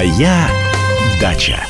Моя 0.00 0.48
дача. 1.20 1.60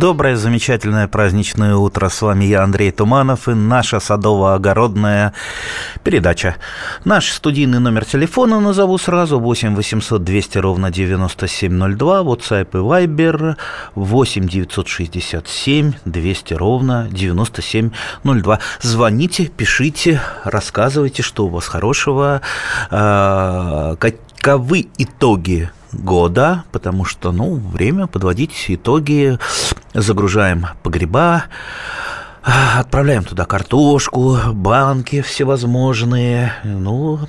Доброе, 0.00 0.34
замечательное 0.34 1.08
праздничное 1.08 1.76
утро. 1.76 2.08
С 2.08 2.22
вами 2.22 2.46
я, 2.46 2.62
Андрей 2.62 2.90
Туманов, 2.90 3.48
и 3.48 3.54
наша 3.54 3.98
садово-огородная 3.98 5.34
передача. 6.02 6.56
Наш 7.04 7.30
студийный 7.30 7.80
номер 7.80 8.06
телефона 8.06 8.60
назову 8.60 8.96
сразу 8.96 9.38
8 9.38 9.74
800 9.74 10.24
200 10.24 10.58
ровно 10.58 10.90
9702, 10.90 12.22
WhatsApp 12.22 12.68
и 12.72 12.76
Viber 12.76 13.56
8 13.94 14.48
967 14.48 15.92
200 16.06 16.54
ровно 16.54 17.08
9702. 17.10 18.58
Звоните, 18.80 19.50
пишите, 19.54 20.22
рассказывайте, 20.44 21.22
что 21.22 21.44
у 21.44 21.50
вас 21.50 21.66
хорошего, 21.66 22.40
а, 22.90 23.96
каковы 24.44 24.88
итоги 24.98 25.70
года, 25.90 26.64
потому 26.70 27.06
что, 27.06 27.32
ну, 27.32 27.54
время 27.54 28.06
подводить 28.06 28.52
итоги, 28.68 29.38
загружаем 29.94 30.66
погреба, 30.82 31.44
отправляем 32.42 33.24
туда 33.24 33.46
картошку, 33.46 34.36
банки 34.52 35.22
всевозможные. 35.22 36.52
Ну, 36.62 37.20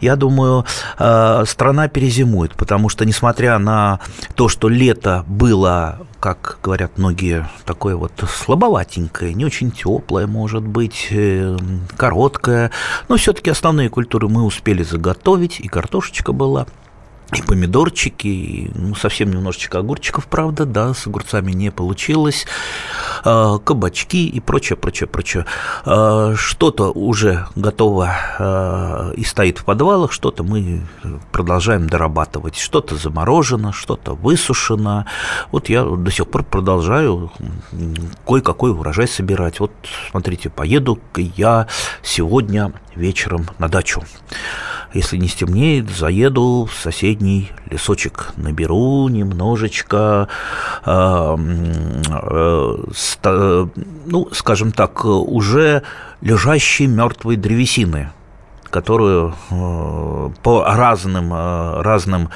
я 0.00 0.14
думаю, 0.14 0.64
э, 0.96 1.42
страна 1.44 1.88
перезимует, 1.88 2.52
потому 2.52 2.88
что, 2.88 3.04
несмотря 3.04 3.58
на 3.58 3.98
то, 4.36 4.48
что 4.48 4.68
лето 4.68 5.24
было 5.26 6.06
как 6.24 6.56
говорят 6.62 6.96
многие, 6.96 7.46
такое 7.66 7.96
вот 7.96 8.12
слабоватенькое, 8.26 9.34
не 9.34 9.44
очень 9.44 9.70
теплое, 9.70 10.26
может 10.26 10.66
быть, 10.66 11.08
э, 11.10 11.54
короткое. 11.98 12.70
Но 13.10 13.18
все-таки 13.18 13.50
основные 13.50 13.90
культуры 13.90 14.26
мы 14.30 14.42
успели 14.42 14.82
заготовить, 14.82 15.60
и 15.60 15.68
картошечка 15.68 16.32
была, 16.32 16.66
и 17.34 17.42
помидорчики, 17.42 18.26
и, 18.26 18.70
ну, 18.74 18.94
совсем 18.94 19.30
немножечко 19.30 19.78
огурчиков, 19.78 20.26
правда, 20.26 20.64
да, 20.64 20.94
с 20.94 21.06
огурцами 21.06 21.52
не 21.52 21.70
получилось, 21.70 22.46
а, 23.24 23.58
кабачки 23.58 24.26
и 24.26 24.40
прочее, 24.40 24.76
прочее, 24.76 25.06
прочее. 25.06 25.46
А, 25.84 26.34
что-то 26.36 26.90
уже 26.92 27.46
готово 27.56 28.10
а, 28.38 29.12
и 29.12 29.24
стоит 29.24 29.58
в 29.58 29.64
подвалах, 29.64 30.12
что-то 30.12 30.42
мы 30.42 30.86
продолжаем 31.32 31.88
дорабатывать, 31.88 32.56
что-то 32.56 32.96
заморожено, 32.96 33.72
что-то 33.72 34.14
высушено. 34.14 35.06
Вот 35.50 35.68
я 35.68 35.84
до 35.84 36.10
сих 36.10 36.28
пор 36.28 36.44
продолжаю 36.44 37.32
кое-какой 38.26 38.70
урожай 38.72 39.08
собирать. 39.08 39.60
Вот, 39.60 39.72
смотрите, 40.10 40.50
поеду 40.50 40.98
я 41.36 41.66
сегодня 42.02 42.72
вечером 42.94 43.46
на 43.58 43.68
дачу. 43.68 44.02
Если 44.94 45.16
не 45.16 45.26
стемнеет, 45.26 45.90
заеду 45.90 46.68
в 46.72 46.80
соседний 46.80 47.50
лесочек, 47.68 48.32
наберу 48.36 49.08
немножечко, 49.08 50.28
э, 50.86 51.36
э, 52.08 52.76
ста, 52.94 53.68
ну, 54.06 54.28
скажем 54.32 54.70
так, 54.70 55.04
уже 55.04 55.82
лежащей 56.20 56.86
мертвой 56.86 57.34
древесины, 57.34 58.10
которую 58.74 59.34
э, 59.50 60.30
по 60.42 60.64
разным, 60.64 61.32
э, 61.32 61.82
разным 61.82 62.28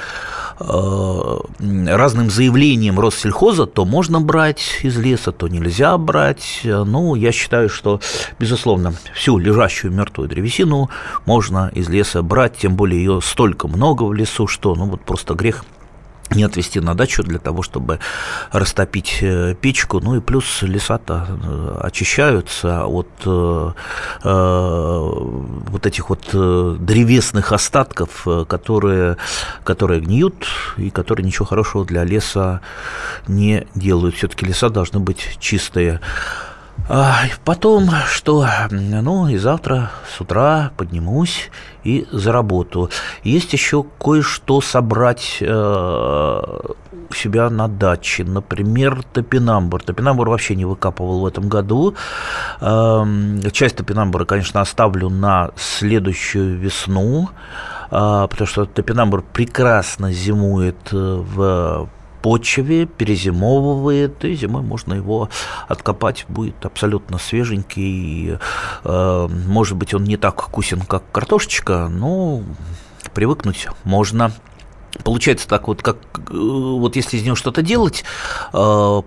Э, 0.61 1.39
разным 1.87 2.31
заявлениям 2.31 2.99
Россельхоза, 2.99 3.67
то 3.67 3.85
можно 3.85 4.21
брать 4.21 4.81
из 4.83 4.99
леса, 4.99 5.31
то 5.31 5.47
нельзя 5.47 5.97
брать. 5.99 6.63
Ну, 6.65 7.15
я 7.15 7.31
считаю, 7.31 7.69
что, 7.69 8.01
безусловно, 8.41 8.93
всю 9.15 9.39
лежащую 9.39 9.93
мертвую 9.93 10.29
древесину 10.29 10.91
можно 11.27 11.71
из 11.75 11.89
леса 11.89 12.23
брать, 12.23 12.57
тем 12.57 12.75
более 12.75 12.99
ее 12.99 13.21
столько 13.23 13.69
много 13.69 14.03
в 14.03 14.13
лесу, 14.13 14.49
что 14.49 14.75
ну 14.75 14.87
вот 14.87 15.03
просто 15.03 15.35
грех 15.35 15.65
не 16.31 16.45
отвезти 16.45 16.81
на 16.81 16.95
дачу 16.95 17.23
для 17.23 17.39
того, 17.39 17.63
чтобы 17.63 17.99
растопить 18.53 19.19
э, 19.23 19.55
печку. 19.61 20.01
Ну 20.01 20.17
и 20.17 20.21
плюс 20.21 20.63
леса-то 20.63 21.27
э, 21.29 21.79
очищаются 21.81 22.87
от 22.87 23.09
э, 23.25 23.73
э, 24.25 24.99
вот 25.71 25.87
этих 25.87 26.11
вот 26.11 26.29
древесных 26.33 27.53
остатков, 27.53 28.27
которые, 28.49 29.17
которые 29.65 30.01
гниют 30.01 30.47
и 30.77 30.91
которые 30.91 31.27
ничего 31.27 31.47
хорошего 31.47 31.85
для 31.85 32.05
леса 32.05 32.61
не 33.27 33.67
делают. 33.75 34.17
Все-таки 34.17 34.47
леса 34.47 34.69
должны 34.69 35.01
быть 35.01 35.39
чистые. 35.41 36.01
Потом 37.45 37.91
что? 38.07 38.47
Ну, 38.71 39.29
и 39.29 39.37
завтра 39.37 39.91
с 40.11 40.21
утра 40.21 40.73
поднимусь 40.77 41.51
и 41.85 42.07
за 42.11 42.33
работу. 42.33 42.91
Есть 43.23 43.53
еще 43.53 43.85
кое-что 43.99 44.61
собрать 44.61 45.39
э, 45.41 46.43
себя 47.15 47.51
на 47.51 47.69
даче. 47.69 48.25
Например, 48.25 49.03
топинамбур. 49.13 49.83
Топинамбур 49.83 50.31
вообще 50.31 50.55
не 50.55 50.65
выкапывал 50.65 51.21
в 51.21 51.27
этом 51.27 51.49
году. 51.49 51.95
Э, 52.61 53.05
часть 53.53 53.77
топинамбура, 53.77 54.25
конечно, 54.25 54.61
оставлю 54.61 55.11
на 55.11 55.51
следующую 55.57 56.59
весну, 56.59 57.29
э, 57.91 58.27
потому 58.31 58.47
что 58.47 58.65
топинамбур 58.65 59.23
прекрасно 59.23 60.11
зимует 60.13 60.91
в 60.91 61.89
почве, 62.29 62.85
перезимовывает, 62.85 64.23
и 64.23 64.35
зимой 64.35 64.61
можно 64.61 64.93
его 64.93 65.31
откопать, 65.67 66.27
будет 66.29 66.63
абсолютно 66.67 67.17
свеженький. 67.17 68.37
Э, 68.85 69.29
может 69.47 69.79
быть, 69.79 69.95
он 69.95 70.05
не 70.05 70.19
так 70.19 70.43
вкусен, 70.43 70.83
как 70.83 71.11
картошечка, 71.11 71.89
но 71.89 72.43
привыкнуть 73.15 73.69
можно. 73.85 74.31
Получается 75.05 75.49
так 75.49 75.69
вот, 75.69 75.81
как 75.81 75.97
э, 76.17 76.21
вот 76.35 76.97
если 76.97 77.17
из 77.17 77.25
него 77.25 77.35
что-то 77.35 77.63
делать, 77.63 78.05
э, 78.53 79.03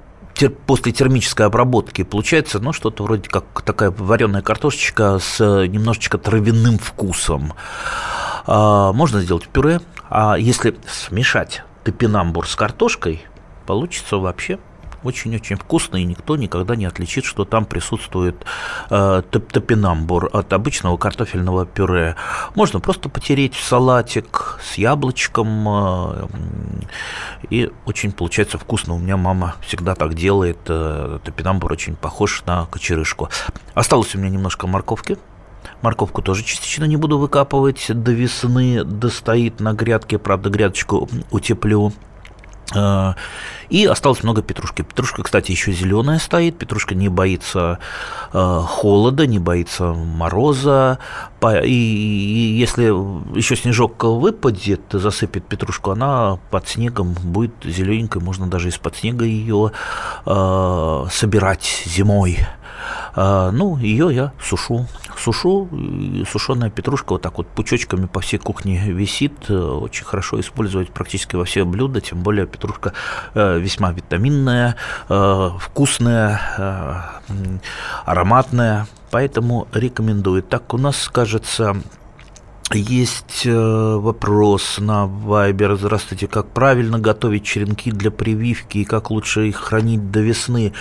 после 0.66 0.92
термической 0.92 1.46
обработки 1.46 2.02
получается, 2.02 2.58
ну, 2.60 2.74
что-то 2.74 3.04
вроде 3.04 3.30
как 3.30 3.62
такая 3.62 3.92
вареная 3.92 4.42
картошечка 4.42 5.20
с 5.20 5.38
немножечко 5.68 6.18
травяным 6.18 6.80
вкусом. 6.80 7.54
А, 8.48 8.92
можно 8.94 9.22
сделать 9.22 9.48
пюре, 9.48 9.80
а 10.10 10.38
если 10.40 10.76
смешать 10.88 11.62
топинамбур 11.84 12.48
с 12.48 12.56
картошкой, 12.56 13.26
получится 13.66 14.18
вообще 14.18 14.60
очень-очень 15.04 15.56
вкусно, 15.56 15.98
и 15.98 16.04
никто 16.04 16.36
никогда 16.36 16.76
не 16.76 16.86
отличит, 16.86 17.26
что 17.26 17.46
там 17.46 17.66
присутствует 17.66 18.46
э, 18.90 19.24
топинамбур 19.32 20.30
от 20.32 20.54
обычного 20.54 20.98
картофельного 20.98 21.66
пюре. 21.66 22.16
Можно 22.56 22.80
просто 22.80 23.10
потереть 23.10 23.56
в 23.56 23.64
салатик 23.64 24.60
с 24.62 24.78
яблочком, 24.78 25.66
э, 25.68 26.28
и 27.50 27.72
очень 27.86 28.12
получается 28.12 28.58
вкусно. 28.58 28.94
У 28.94 29.00
меня 29.00 29.18
мама 29.18 29.56
всегда 29.66 29.96
так 29.96 30.14
делает, 30.14 30.60
э, 30.68 31.20
топинамбур 31.24 31.72
очень 31.72 31.96
похож 31.96 32.44
на 32.46 32.66
кочерышку. 32.66 33.30
Осталось 33.74 34.16
у 34.16 34.20
меня 34.20 34.30
немножко 34.30 34.68
морковки, 34.68 35.18
Морковку 35.82 36.22
тоже 36.22 36.44
частично 36.44 36.86
не 36.86 36.98
буду 36.98 37.18
выкапывать 37.18 37.86
до 37.90 38.12
весны, 38.12 38.84
достоит 38.84 39.60
на 39.60 39.74
грядке, 39.74 40.18
правда, 40.18 40.50
грядочку 40.50 41.10
утеплю. 41.32 41.92
А, 42.74 43.16
и 43.70 43.86
осталось 43.86 44.24
много 44.24 44.42
петрушки. 44.42 44.82
Петрушка, 44.82 45.24
кстати, 45.24 45.52
еще 45.52 45.72
зеленая 45.72 46.20
стоит. 46.20 46.58
Петрушка 46.58 46.96
не 46.96 47.10
боится 47.10 47.80
а, 48.32 48.62
холода, 48.62 49.28
не 49.28 49.40
боится 49.40 49.94
мороза. 49.94 51.00
И 51.64 52.56
если 52.60 52.84
еще 53.36 53.56
снежок 53.56 54.04
выпадет, 54.04 54.82
засыпет 54.92 55.46
петрушку, 55.46 55.92
она 55.92 56.40
под 56.50 56.68
снегом 56.68 57.14
будет 57.14 57.54
зелененькой. 57.64 58.22
Можно 58.22 58.48
даже 58.48 58.70
из-под 58.70 58.96
снега 58.96 59.26
ее 59.26 59.72
а, 60.26 61.08
собирать 61.12 61.84
зимой. 61.86 62.40
Ну, 63.16 63.78
ее 63.78 64.14
я 64.14 64.32
сушу. 64.42 64.88
Сушу, 65.18 65.70
сушеная 66.30 66.70
петрушка 66.70 67.14
вот 67.14 67.22
так 67.22 67.38
вот 67.38 67.48
пучочками 67.48 68.08
по 68.08 68.22
всей 68.22 68.38
кухне 68.38 68.92
висит, 68.92 69.34
э, 69.50 69.54
очень 69.54 70.06
хорошо 70.06 70.40
использовать 70.40 70.92
практически 70.92 71.36
во 71.36 71.46
все 71.46 71.64
блюда, 71.66 72.02
тем 72.02 72.24
более 72.24 72.48
петрушка 72.48 72.94
э, 73.34 73.60
весьма 73.60 73.92
витаминная, 73.92 74.76
э, 75.10 75.50
вкусная, 75.60 77.22
ароматная, 78.06 78.88
поэтому 79.12 79.68
рекомендую. 79.74 80.44
Так 80.44 80.74
у 80.74 80.78
нас, 80.78 81.10
кажется, 81.10 81.76
есть 82.74 83.46
вопрос 83.46 84.78
на 84.80 85.06
Вайбер. 85.08 85.76
Здравствуйте. 85.76 86.28
Как 86.28 86.48
правильно 86.48 87.00
готовить 87.00 87.44
черенки 87.44 87.92
для 87.92 88.12
прививки 88.12 88.80
и 88.80 88.86
как 88.86 89.12
лучше 89.12 89.48
их 89.48 89.58
хранить 89.58 90.12
до 90.12 90.22
весны? 90.22 90.74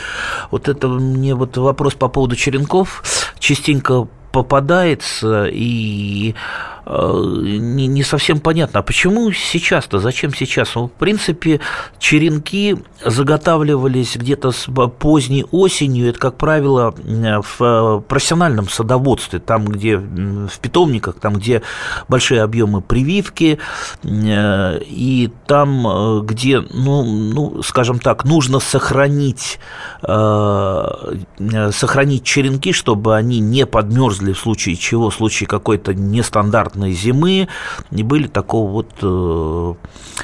Вот 0.51 0.69
это 0.69 0.89
мне 0.89 1.35
вот 1.35 1.57
вопрос 1.57 1.95
по 1.95 2.09
поводу 2.09 2.37
черенков 2.37 3.03
частенько 3.39 4.09
попадается, 4.33 5.47
и 5.47 6.35
Э, 6.35 6.70
не, 6.87 7.87
не 7.87 8.03
совсем 8.03 8.41
понятно, 8.41 8.81
а 8.81 8.83
почему 8.83 9.31
сейчас-то, 9.33 9.99
зачем 9.99 10.35
сейчас? 10.35 10.75
Ну, 10.75 10.89
в 10.89 10.93
принципе, 10.93 11.61
черенки 11.99 12.77
заготавливались 13.05 14.17
где-то 14.17 14.53
с 14.53 14.67
поздней 14.99 15.45
осенью, 15.51 16.09
это, 16.09 16.19
как 16.19 16.37
правило, 16.37 16.93
в 16.93 17.61
э, 17.61 18.01
профессиональном 18.09 18.69
садоводстве, 18.69 19.39
там, 19.39 19.67
где 19.67 19.97
в 19.97 20.59
питомниках, 20.61 21.17
там, 21.21 21.35
где 21.35 21.63
большие 22.09 22.43
объемы 22.43 22.81
прививки, 22.81 23.59
э, 24.03 24.81
и 24.83 25.31
там, 25.47 26.25
где, 26.25 26.61
ну, 26.61 27.05
ну 27.05 27.63
скажем 27.63 27.99
так, 27.99 28.25
нужно 28.25 28.61
сохранить, 28.61 29.59
сохранить 30.03 32.25
черенки, 32.25 32.73
чтобы 32.73 33.17
они 33.17 33.41
не 33.41 33.67
подмерзли 33.67 34.33
в 34.33 34.39
случае 34.39 34.77
чего, 34.77 35.11
в 35.11 35.15
случае 35.15 35.47
какой-то 35.47 35.95
нестандартной 35.95 36.80
стандартной 36.81 36.93
зимы 36.93 37.49
не 37.91 38.03
были 38.03 38.27
такого 38.27 38.71
вот 38.71 38.91
э, 39.03 39.75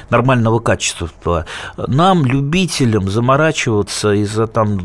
нормального 0.09 0.59
качества. 0.59 1.45
Нам, 1.77 2.25
любителям, 2.25 3.09
заморачиваться 3.09 4.13
из-за 4.13 4.47
там 4.47 4.79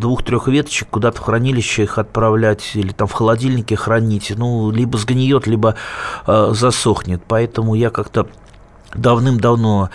двух-трех 0.00 0.48
веточек 0.48 0.88
куда-то 0.90 1.18
в 1.18 1.24
хранилище 1.24 1.84
их 1.84 1.98
отправлять 1.98 2.72
или 2.74 2.92
там 2.92 3.08
в 3.08 3.12
холодильнике 3.12 3.76
хранить, 3.76 4.32
ну, 4.36 4.70
либо 4.70 4.98
сгниет, 4.98 5.46
либо 5.46 5.74
э, 6.26 6.52
засохнет. 6.52 7.22
Поэтому 7.28 7.74
я 7.74 7.90
как-то 7.90 8.26
давным-давно, 8.94 9.90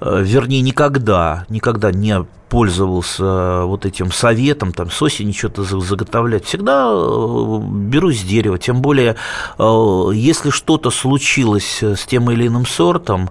э, 0.00 0.22
вернее, 0.22 0.62
никогда, 0.62 1.44
никогда 1.48 1.92
не 1.92 2.24
пользовался 2.54 3.24
э, 3.24 3.64
вот 3.64 3.84
этим 3.84 4.12
советом, 4.12 4.72
там, 4.72 4.88
с 4.88 5.02
осени 5.02 5.32
что-то 5.32 5.64
заготовлять, 5.64 6.44
всегда 6.44 6.86
э, 6.86 7.58
беру 7.90 8.12
с 8.12 8.20
дерева. 8.20 8.60
Тем 8.60 8.80
более, 8.80 9.16
э, 9.58 10.10
если 10.14 10.50
что-то 10.50 10.90
случилось 10.90 11.82
с 11.82 12.06
тем 12.06 12.30
или 12.30 12.46
иным 12.46 12.64
сортом, 12.64 13.28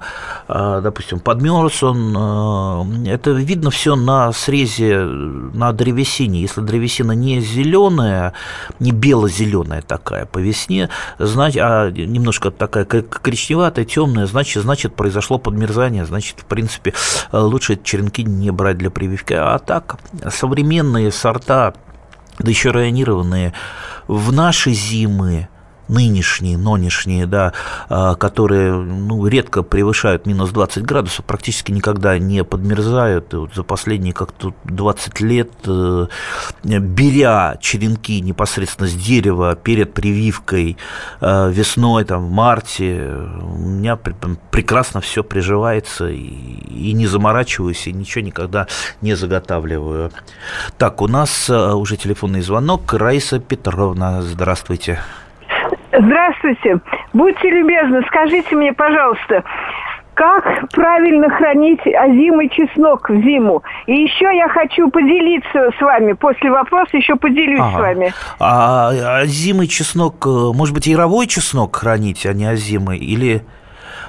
допустим, 0.49 1.21
подмерз 1.21 1.83
он, 1.83 3.07
это 3.07 3.31
видно 3.31 3.71
все 3.71 3.95
на 3.95 4.33
срезе, 4.33 5.05
на 5.05 5.71
древесине. 5.71 6.41
Если 6.41 6.59
древесина 6.59 7.13
не 7.13 7.39
зеленая, 7.39 8.33
не 8.79 8.91
бело-зеленая 8.91 9.81
такая 9.81 10.25
по 10.25 10.39
весне, 10.39 10.89
значит, 11.17 11.61
а 11.61 11.89
немножко 11.91 12.51
такая 12.51 12.83
коричневатая, 12.83 13.85
темная, 13.85 14.25
значит, 14.25 14.63
значит, 14.63 14.95
произошло 14.95 15.37
подмерзание, 15.37 16.05
значит, 16.05 16.41
в 16.41 16.45
принципе, 16.45 16.93
лучше 17.31 17.79
черенки 17.81 18.23
не 18.23 18.51
брать 18.51 18.77
для 18.77 18.89
прививки 18.89 19.12
прививки. 19.13 19.33
А 19.33 19.59
так, 19.59 19.97
современные 20.29 21.11
сорта, 21.11 21.73
районированные, 22.71 23.53
в 24.07 24.31
наши 24.31 24.73
зимы 24.73 25.47
нынешние, 25.87 26.57
нынешние, 26.57 27.25
да, 27.25 27.53
а, 27.89 28.15
которые 28.15 28.73
ну, 28.73 29.25
редко 29.27 29.63
превышают 29.63 30.25
минус 30.25 30.51
20 30.51 30.83
градусов, 30.83 31.25
практически 31.25 31.71
никогда 31.71 32.17
не 32.17 32.43
подмерзают. 32.43 33.33
И 33.33 33.37
вот 33.37 33.53
за 33.53 33.63
последние 33.63 34.13
как-то 34.13 34.53
20 34.65 35.19
лет, 35.21 35.51
э, 35.65 36.07
беря 36.63 37.57
черенки 37.59 38.21
непосредственно 38.21 38.87
с 38.87 38.93
дерева 38.93 39.55
перед 39.55 39.93
прививкой 39.93 40.77
э, 41.21 41.51
весной, 41.51 42.05
там, 42.05 42.27
в 42.27 42.31
марте, 42.31 43.11
у 43.41 43.67
меня 43.67 43.95
прекрасно 43.95 45.01
все 45.01 45.23
приживается, 45.23 46.09
и, 46.09 46.17
и 46.17 46.93
не 46.93 47.07
заморачиваюсь, 47.07 47.87
и 47.87 47.93
ничего 47.93 48.23
никогда 48.23 48.67
не 49.01 49.15
заготавливаю. 49.15 50.11
Так, 50.77 51.01
у 51.01 51.07
нас 51.07 51.49
э, 51.49 51.73
уже 51.73 51.97
телефонный 51.97 52.41
звонок. 52.41 52.93
Раиса 52.93 53.39
Петровна, 53.39 54.21
здравствуйте. 54.21 54.53
Здравствуйте. 54.53 55.22
Будьте 57.13 57.49
любезны, 57.49 58.03
скажите 58.07 58.55
мне, 58.55 58.73
пожалуйста, 58.73 59.43
как 60.13 60.69
правильно 60.71 61.29
хранить 61.29 61.81
озимый 61.85 62.49
чеснок 62.49 63.09
в 63.09 63.15
зиму? 63.15 63.63
И 63.87 63.93
еще 63.93 64.25
я 64.35 64.47
хочу 64.47 64.89
поделиться 64.89 65.69
с 65.77 65.81
вами, 65.81 66.13
после 66.13 66.51
вопроса 66.51 66.97
еще 66.97 67.15
поделюсь 67.15 67.59
ага. 67.59 67.77
с 67.77 67.79
вами. 67.79 68.13
А 68.39 69.19
озимый 69.21 69.67
чеснок, 69.67 70.25
э, 70.25 70.29
может 70.29 70.73
быть, 70.73 70.85
яровой 70.85 71.27
чеснок 71.27 71.75
хранить, 71.75 72.25
а 72.25 72.33
не 72.33 72.45
озимый? 72.45 72.99
Или... 72.99 73.43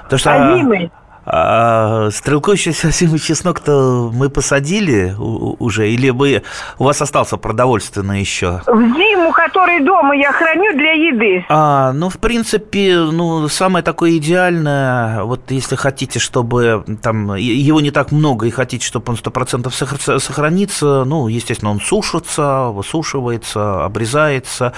Потому 0.03 0.19
что... 0.19 0.53
Озимый. 0.53 0.91
А 0.91 1.04
стрелковый 1.25 2.57
совсем 2.73 3.17
чеснок-то 3.17 4.11
мы 4.13 4.29
посадили 4.29 5.15
уже, 5.17 5.89
или 5.89 6.09
вы, 6.09 6.43
у 6.77 6.83
вас 6.83 7.01
остался 7.01 7.37
продовольственный 7.37 8.19
еще? 8.19 8.61
В 8.67 8.79
зиму, 8.79 9.31
который 9.31 9.79
дома 9.81 10.15
я 10.15 10.31
храню 10.31 10.73
для 10.77 10.91
еды. 10.91 11.45
А, 11.49 11.93
ну, 11.93 12.09
в 12.09 12.17
принципе, 12.19 12.97
ну, 12.97 13.47
самое 13.47 13.83
такое 13.83 14.17
идеальное, 14.17 15.23
вот 15.23 15.49
если 15.49 15.75
хотите, 15.75 16.19
чтобы 16.19 16.83
там 17.01 17.35
его 17.35 17.81
не 17.81 17.91
так 17.91 18.11
много 18.11 18.45
и 18.45 18.51
хотите, 18.51 18.85
чтобы 18.85 19.11
он 19.11 19.15
100% 19.15 20.19
сохранится, 20.19 21.03
ну, 21.05 21.27
естественно, 21.27 21.71
он 21.71 21.81
сушится, 21.81 22.65
высушивается, 22.65 23.83
обрезается. 23.85 24.73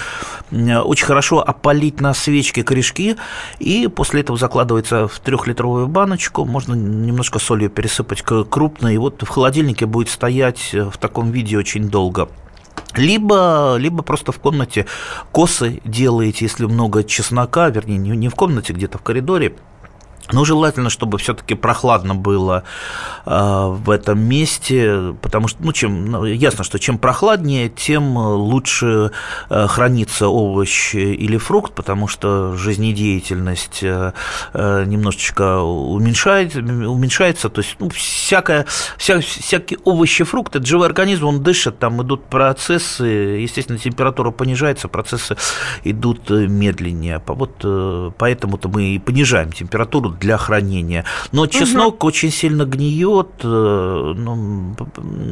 Очень 0.51 1.05
хорошо 1.05 1.43
опалить 1.45 1.99
на 2.01 2.13
свечке 2.13 2.63
корешки, 2.63 3.17
и 3.59 3.87
после 3.87 4.21
этого 4.21 4.37
закладывается 4.37 5.07
в 5.07 5.19
трехлитровую 5.19 5.87
баночку, 5.87 6.36
молочко, 6.37 6.45
можно 6.45 6.73
немножко 6.73 7.39
солью 7.39 7.69
пересыпать 7.69 8.21
крупно, 8.21 8.93
и 8.93 8.97
вот 8.97 9.21
в 9.23 9.27
холодильнике 9.27 9.85
будет 9.85 10.09
стоять 10.09 10.73
э, 10.73 10.89
в 10.89 10.97
таком 10.97 11.31
виде 11.31 11.57
очень 11.57 11.89
долго. 11.89 12.29
Либо, 12.95 13.75
либо 13.77 14.03
просто 14.03 14.31
в 14.31 14.39
комнате 14.39 14.85
косы 15.31 15.81
делаете, 15.85 16.45
если 16.45 16.65
много 16.65 17.03
чеснока, 17.03 17.69
вернее, 17.69 17.97
не 17.97 18.29
в 18.29 18.35
комнате, 18.35 18.73
где-то 18.73 18.97
в 18.97 19.01
коридоре, 19.01 19.55
но 20.31 20.45
желательно, 20.45 20.89
чтобы 20.89 21.17
все-таки 21.17 21.55
прохладно 21.55 22.15
было 22.15 22.63
э, 23.25 23.65
в 23.67 23.89
этом 23.89 24.19
месте, 24.19 25.15
потому 25.21 25.47
что, 25.47 25.63
ну, 25.63 25.71
чем, 25.71 26.05
ну, 26.05 26.25
ясно, 26.25 26.63
что 26.63 26.79
чем 26.79 26.97
прохладнее, 26.97 27.69
тем 27.69 28.17
лучше 28.17 29.11
э, 29.49 29.67
хранится 29.67 30.27
овощ 30.27 30.95
или 30.95 31.37
фрукт, 31.37 31.73
потому 31.73 32.07
что 32.07 32.55
жизнедеятельность 32.55 33.83
э, 33.83 34.13
э, 34.53 34.83
немножечко 34.85 35.59
уменьшает, 35.61 36.55
уменьшается, 36.55 37.49
то 37.49 37.61
есть, 37.61 37.77
ну, 37.79 37.89
всякое, 37.89 38.65
вся, 38.97 39.21
всякие 39.21 39.79
овощи, 39.85 40.23
фрукты, 40.23 40.59
это 40.59 40.67
живой 40.67 40.87
организм, 40.87 41.25
он 41.25 41.43
дышит, 41.43 41.79
там 41.79 42.01
идут 42.01 42.25
процессы, 42.25 43.05
естественно, 43.05 43.79
температура 43.79 44.31
понижается, 44.31 44.87
процессы 44.87 45.37
идут 45.83 46.29
медленнее, 46.29 47.21
вот 47.25 47.61
э, 47.63 48.11
поэтому-то 48.17 48.67
мы 48.67 48.95
и 48.95 48.99
понижаем 48.99 49.51
температуру 49.51 50.16
для 50.19 50.37
хранения. 50.37 51.05
Но 51.31 51.47
чеснок 51.47 51.95
угу. 51.95 52.07
очень 52.07 52.31
сильно 52.31 52.65
гниет. 52.65 53.27
Э, 53.43 54.13
ну, 54.15 54.75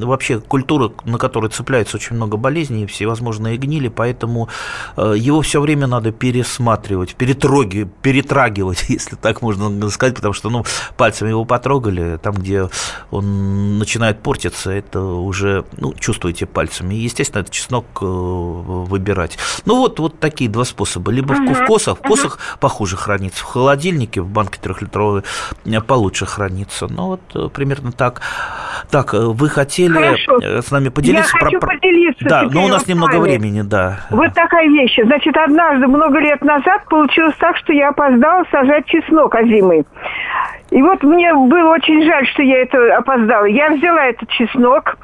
вообще 0.06 0.40
культура, 0.40 0.92
на 1.06 1.18
которой 1.18 1.50
цепляется 1.50 1.98
очень 1.98 2.16
много 2.16 2.38
болезней, 2.38 2.86
всевозможные 2.86 3.58
гнили, 3.58 3.88
поэтому 3.88 4.50
э, 4.98 5.16
его 5.18 5.42
все 5.42 5.62
время 5.62 5.88
надо 5.88 6.12
пересматривать, 6.12 7.16
перетроги, 7.16 7.88
перетрагивать, 8.02 8.86
если 8.90 9.16
так 9.16 9.42
можно 9.42 9.90
сказать, 9.90 10.16
потому 10.16 10.34
что 10.34 10.50
ну, 10.50 10.66
пальцами 10.98 11.30
его 11.30 11.46
потрогали, 11.46 12.18
там, 12.18 12.36
где 12.36 12.70
он 13.12 13.78
начинает 13.80 14.22
портиться, 14.22 14.72
это 14.72 15.02
уже 15.02 15.66
ну, 15.78 15.94
чувствуете 15.94 16.46
пальцами. 16.46 16.96
И, 16.96 17.00
естественно, 17.00 17.42
этот 17.42 17.54
чеснок 17.54 17.86
э, 18.02 18.06
выбирать. 18.06 19.38
Ну 19.66 19.78
вот, 19.78 20.00
вот 20.00 20.20
такие 20.20 20.50
два 20.50 20.66
способа. 20.66 21.12
Либо 21.12 21.34
угу. 21.34 21.54
в 21.54 21.66
косах, 21.66 22.00
в 22.00 22.02
косах 22.02 22.40
похуже 22.60 22.98
хранится, 22.98 23.44
в 23.44 23.48
холодильнике, 23.48 24.22
в 24.22 24.28
банке 24.28 24.60
трехлитровый 24.76 25.24
э, 25.66 25.82
получше 25.82 26.26
хранится. 26.26 26.88
Ну, 26.90 27.08
вот 27.08 27.22
э, 27.36 27.50
примерно 27.54 27.92
так. 27.92 28.22
Так, 28.92 29.14
э, 29.14 29.20
вы 29.20 29.50
хотели 29.50 29.94
Хорошо. 29.94 30.62
с 30.62 30.72
нами 30.72 30.90
поделиться? 30.90 31.38
Я 31.40 31.46
хочу 31.46 31.60
поделиться. 31.60 32.26
Да, 32.26 32.44
но 32.44 32.66
у 32.66 32.68
нас 32.68 32.88
немного 32.88 33.20
времени, 33.20 33.62
да. 33.62 34.00
Вот 34.10 34.34
такая 34.34 34.68
вещь. 34.68 34.98
Значит, 35.04 35.36
однажды, 35.38 35.88
много 35.88 36.20
лет 36.20 36.44
назад, 36.44 36.86
получилось 36.90 37.36
так, 37.40 37.58
что 37.58 37.74
я 37.74 37.90
опоздала 37.90 38.44
сажать 38.52 38.86
чеснок 38.88 39.34
озимый. 39.36 39.86
И 40.72 40.82
вот 40.82 41.04
мне 41.04 41.34
было 41.34 41.74
очень 41.74 42.04
жаль, 42.06 42.28
что 42.28 42.44
я 42.44 42.64
это 42.64 42.98
опоздала. 42.98 43.46
Я 43.46 43.70
взяла 43.70 44.06
этот 44.08 44.30
чеснок, 44.30 44.98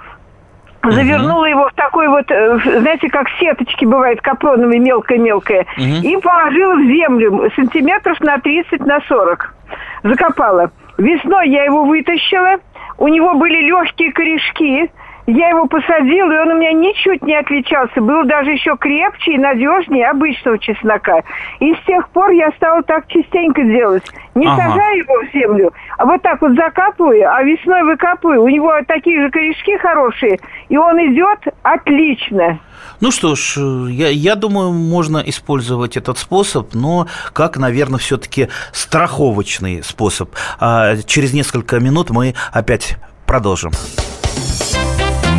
завернула 0.84 1.46
его 1.46 1.70
в 1.70 1.74
такой 1.74 2.08
вот, 2.08 2.26
знаете, 2.28 3.10
как 3.10 3.28
сеточки 3.40 3.86
бывают 3.86 4.22
капроновые, 4.22 4.80
мелкое-мелкое, 4.80 5.66
и 5.78 6.18
положила 6.18 6.76
в 6.76 6.84
землю 6.84 7.52
сантиметров 7.56 8.20
на 8.22 8.38
30 8.40 8.80
на 8.86 9.00
40 9.08 9.56
закопала. 10.04 10.72
Весной 10.98 11.50
я 11.50 11.64
его 11.64 11.84
вытащила, 11.86 12.58
у 12.98 13.08
него 13.08 13.34
были 13.36 13.62
легкие 13.68 14.12
корешки, 14.12 14.92
Я 15.28 15.50
его 15.50 15.68
посадила, 15.68 16.32
и 16.32 16.38
он 16.38 16.50
у 16.50 16.58
меня 16.58 16.72
ничуть 16.74 17.22
не 17.22 17.36
отличался. 17.36 18.02
Был 18.02 18.26
даже 18.26 18.52
еще 18.52 18.76
крепче 18.78 19.34
и 19.34 19.38
надежнее 19.38 20.10
обычного 20.10 20.58
чеснока. 20.58 21.22
И 21.60 21.74
с 21.74 21.86
тех 21.86 22.10
пор 22.10 22.32
я 22.32 22.52
стала 22.52 22.82
так 22.84 23.08
частенько 23.08 23.64
делать. 23.64 24.04
Не 24.34 24.48
ага. 24.48 24.64
сажаю 24.64 24.98
его 24.98 25.14
в 25.22 25.34
землю, 25.34 25.74
а 25.98 26.06
вот 26.06 26.22
так 26.22 26.42
вот 26.42 26.54
закапываю, 26.56 27.32
а 27.32 27.44
весной 27.44 27.84
выкапываю. 27.84 28.44
У 28.44 28.50
него 28.50 28.74
такие 28.88 29.22
же 29.22 29.30
корешки 29.30 29.78
хорошие, 29.78 30.40
и 30.70 30.78
он 30.78 30.98
идет 30.98 31.40
отлично. 31.62 32.60
Ну 33.00 33.12
что 33.12 33.36
ж, 33.36 33.58
я, 33.90 34.10
я 34.10 34.36
думаю, 34.36 34.72
можно 34.72 35.18
использовать 35.18 35.98
этот 35.98 36.18
способ, 36.18 36.74
но 36.74 37.08
как, 37.34 37.58
наверное, 37.58 38.00
все-таки 38.00 38.48
страховочный 38.72 39.84
способ. 39.84 40.30
А 40.60 40.96
через 41.06 41.34
несколько 41.34 41.80
минут 41.80 42.10
мы 42.10 42.36
опять 42.54 42.98
продолжим. 43.26 43.72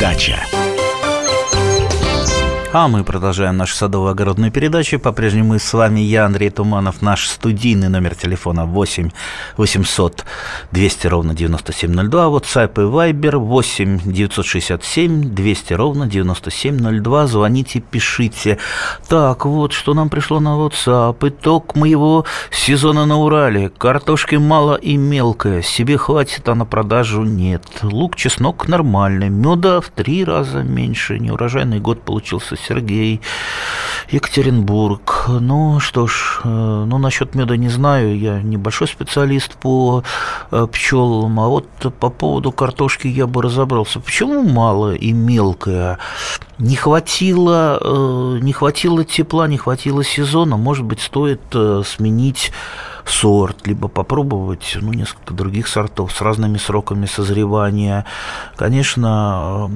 дача. 0.00 0.59
А 2.72 2.86
мы 2.86 3.02
продолжаем 3.02 3.56
нашу 3.56 3.74
садово-огородную 3.74 4.52
передачу. 4.52 5.00
По-прежнему 5.00 5.58
с 5.58 5.72
вами, 5.72 5.98
я, 5.98 6.24
Андрей 6.24 6.50
Туманов. 6.50 7.02
Наш 7.02 7.28
студийный 7.28 7.88
номер 7.88 8.14
телефона 8.14 8.64
8 8.64 9.10
800 9.56 10.24
200 10.70 11.06
ровно 11.08 11.34
9702. 11.34 12.26
WhatsApp 12.26 12.72
и 12.74 13.12
Viber 13.12 13.38
8 13.38 14.12
967 14.12 15.34
200 15.34 15.72
ровно 15.72 16.06
9702. 16.06 17.26
Звоните, 17.26 17.80
пишите. 17.80 18.58
Так, 19.08 19.46
вот, 19.46 19.72
что 19.72 19.92
нам 19.92 20.08
пришло 20.08 20.38
на 20.38 20.50
WhatsApp. 20.50 21.16
Итог 21.28 21.74
моего 21.74 22.24
сезона 22.52 23.04
на 23.04 23.18
Урале. 23.18 23.70
Картошки 23.70 24.36
мало 24.36 24.76
и 24.76 24.96
мелкая. 24.96 25.62
Себе 25.62 25.98
хватит, 25.98 26.48
а 26.48 26.54
на 26.54 26.66
продажу 26.66 27.24
нет. 27.24 27.64
Лук, 27.82 28.14
чеснок 28.14 28.68
нормальный. 28.68 29.28
Меда 29.28 29.80
в 29.80 29.88
три 29.88 30.24
раза 30.24 30.62
меньше. 30.62 31.18
Неурожайный 31.18 31.80
год 31.80 32.02
получился 32.02 32.59
Сергей, 32.66 33.20
Екатеринбург. 34.10 35.26
Ну 35.28 35.80
что 35.80 36.06
ж, 36.06 36.40
э, 36.44 36.48
ну 36.86 36.98
насчет 36.98 37.34
меда 37.34 37.56
не 37.56 37.68
знаю, 37.68 38.18
я 38.18 38.42
небольшой 38.42 38.88
специалист 38.88 39.54
по 39.54 40.02
э, 40.50 40.66
пчелам, 40.72 41.38
а 41.40 41.48
вот 41.48 41.66
по 41.98 42.10
поводу 42.10 42.52
картошки 42.52 43.06
я 43.06 43.26
бы 43.26 43.42
разобрался. 43.42 44.00
Почему 44.00 44.42
мало 44.42 44.94
и 44.94 45.12
мелкая? 45.12 45.98
Не 46.58 46.76
хватило, 46.76 47.78
э, 47.80 48.38
не 48.42 48.52
хватило 48.52 49.04
тепла, 49.04 49.46
не 49.48 49.58
хватило 49.58 50.04
сезона. 50.04 50.56
Может 50.56 50.84
быть, 50.84 51.00
стоит 51.00 51.40
сменить 51.84 52.52
сорт, 53.10 53.66
либо 53.66 53.88
попробовать 53.88 54.78
ну, 54.80 54.92
несколько 54.92 55.34
других 55.34 55.68
сортов 55.68 56.12
с 56.12 56.20
разными 56.20 56.56
сроками 56.56 57.06
созревания. 57.06 58.06
Конечно, 58.56 59.70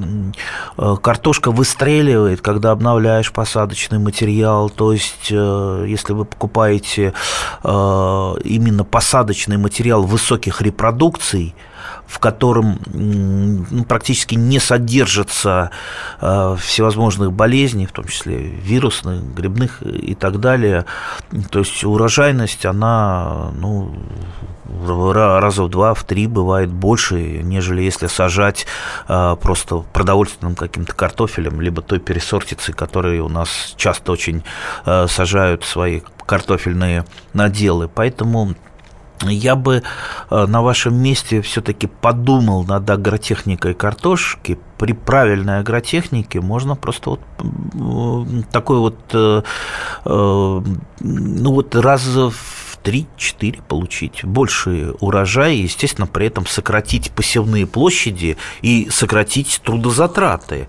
э, 0.79 0.97
картошка 1.03 1.51
выстреливает, 1.51 2.41
когда 2.41 2.71
обновляешь 2.71 3.33
посадочный 3.33 3.99
материал. 3.99 4.71
То 4.71 4.93
есть, 4.93 5.29
э, 5.31 5.87
если 5.89 6.13
вы 6.13 6.25
покупаете 6.25 7.13
э, 7.63 7.69
именно 8.45 8.85
посадочный 8.85 9.57
материал 9.57 10.03
высоких 10.03 10.63
репродукций, 10.63 11.55
в 12.07 12.19
котором 12.19 12.79
ну, 12.87 13.85
практически 13.85 14.35
не 14.35 14.59
содержится 14.59 15.71
э, 16.21 16.57
всевозможных 16.61 17.33
болезней, 17.33 17.87
в 17.87 17.93
том 17.93 18.07
числе 18.07 18.37
вирусных, 18.39 19.35
грибных 19.35 19.83
и 19.83 20.15
так 20.15 20.41
далее. 20.41 20.85
То 21.51 21.61
есть 21.61 21.85
урожайность, 21.85 22.67
она 22.67 23.51
ну, 23.55 23.95
раза 25.13 25.65
в 25.65 25.69
два, 25.69 25.95
в 25.95 26.05
три 26.05 26.27
бывает 26.27 26.71
больше, 26.71 27.15
нежели 27.43 27.83
если 27.83 28.07
сажать 28.07 28.67
э, 29.09 29.37
просто 29.41 29.79
продовольственным 29.93 30.55
каким-то 30.55 30.95
картофелем, 30.95 31.61
либо 31.61 31.83
той 31.83 32.01
пересортицей, 32.01 32.75
которые 32.75 33.23
у 33.23 33.29
нас 33.29 33.75
часто 33.77 34.13
очень 34.13 34.43
э, 34.87 35.07
сажают 35.09 35.65
свои 35.65 36.03
картофельные 36.27 37.05
наделы. 37.33 37.89
Поэтому 37.89 38.55
я 39.23 39.57
бы 39.57 39.83
э, 40.31 40.47
на 40.47 40.63
вашем 40.63 40.95
месте 40.95 41.41
все-таки 41.41 41.87
подумал 41.87 42.65
над 42.65 42.89
агротехникой 42.89 43.75
картошки. 43.75 44.59
При 44.79 44.93
правильной 44.93 45.61
агротехнике 45.61 46.41
можно 46.41 46.77
просто 46.77 47.11
вот 47.11 47.21
такой 48.51 48.79
вот, 48.79 48.99
э, 49.13 49.43
э, 50.05 50.63
ну 51.01 51.53
вот 51.53 51.75
раз 51.77 52.03
в 52.05 52.74
3-4 52.85 53.63
получить 53.67 54.25
больше 54.25 54.95
урожая, 55.01 55.53
естественно, 55.53 56.07
при 56.07 56.27
этом 56.27 56.47
сократить 56.47 57.11
посевные 57.11 57.67
площади 57.67 58.37
и 58.61 58.89
сократить 58.91 59.61
трудозатраты. 59.65 60.69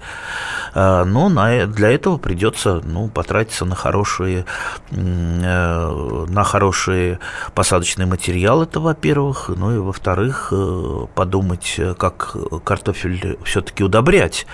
А, 0.73 1.03
но 1.03 1.29
для 1.67 1.91
этого 1.91 2.17
придется 2.17 2.81
ну, 2.83 3.09
потратиться 3.09 3.65
на 3.65 3.75
хорошие, 3.75 4.45
э, 4.91 6.25
на 6.29 6.43
хорошие 6.43 7.19
посадочные 7.53 8.05
материалы, 8.05 8.63
это 8.63 8.79
во-первых, 8.79 9.49
ну 9.49 9.75
и 9.75 9.77
во-вторых, 9.77 10.49
э, 10.51 11.05
подумать, 11.13 11.79
как 11.97 12.35
картофель 12.63 13.37
все-таки 13.43 13.83
удобрять. 13.83 14.47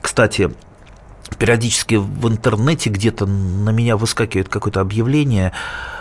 Кстати, 0.00 0.50
периодически 1.38 1.96
в 1.96 2.28
интернете 2.28 2.90
где-то 2.90 3.26
на 3.26 3.70
меня 3.70 3.96
выскакивает 3.96 4.48
какое-то 4.48 4.80
объявление, 4.80 5.52
Э, 5.52 5.97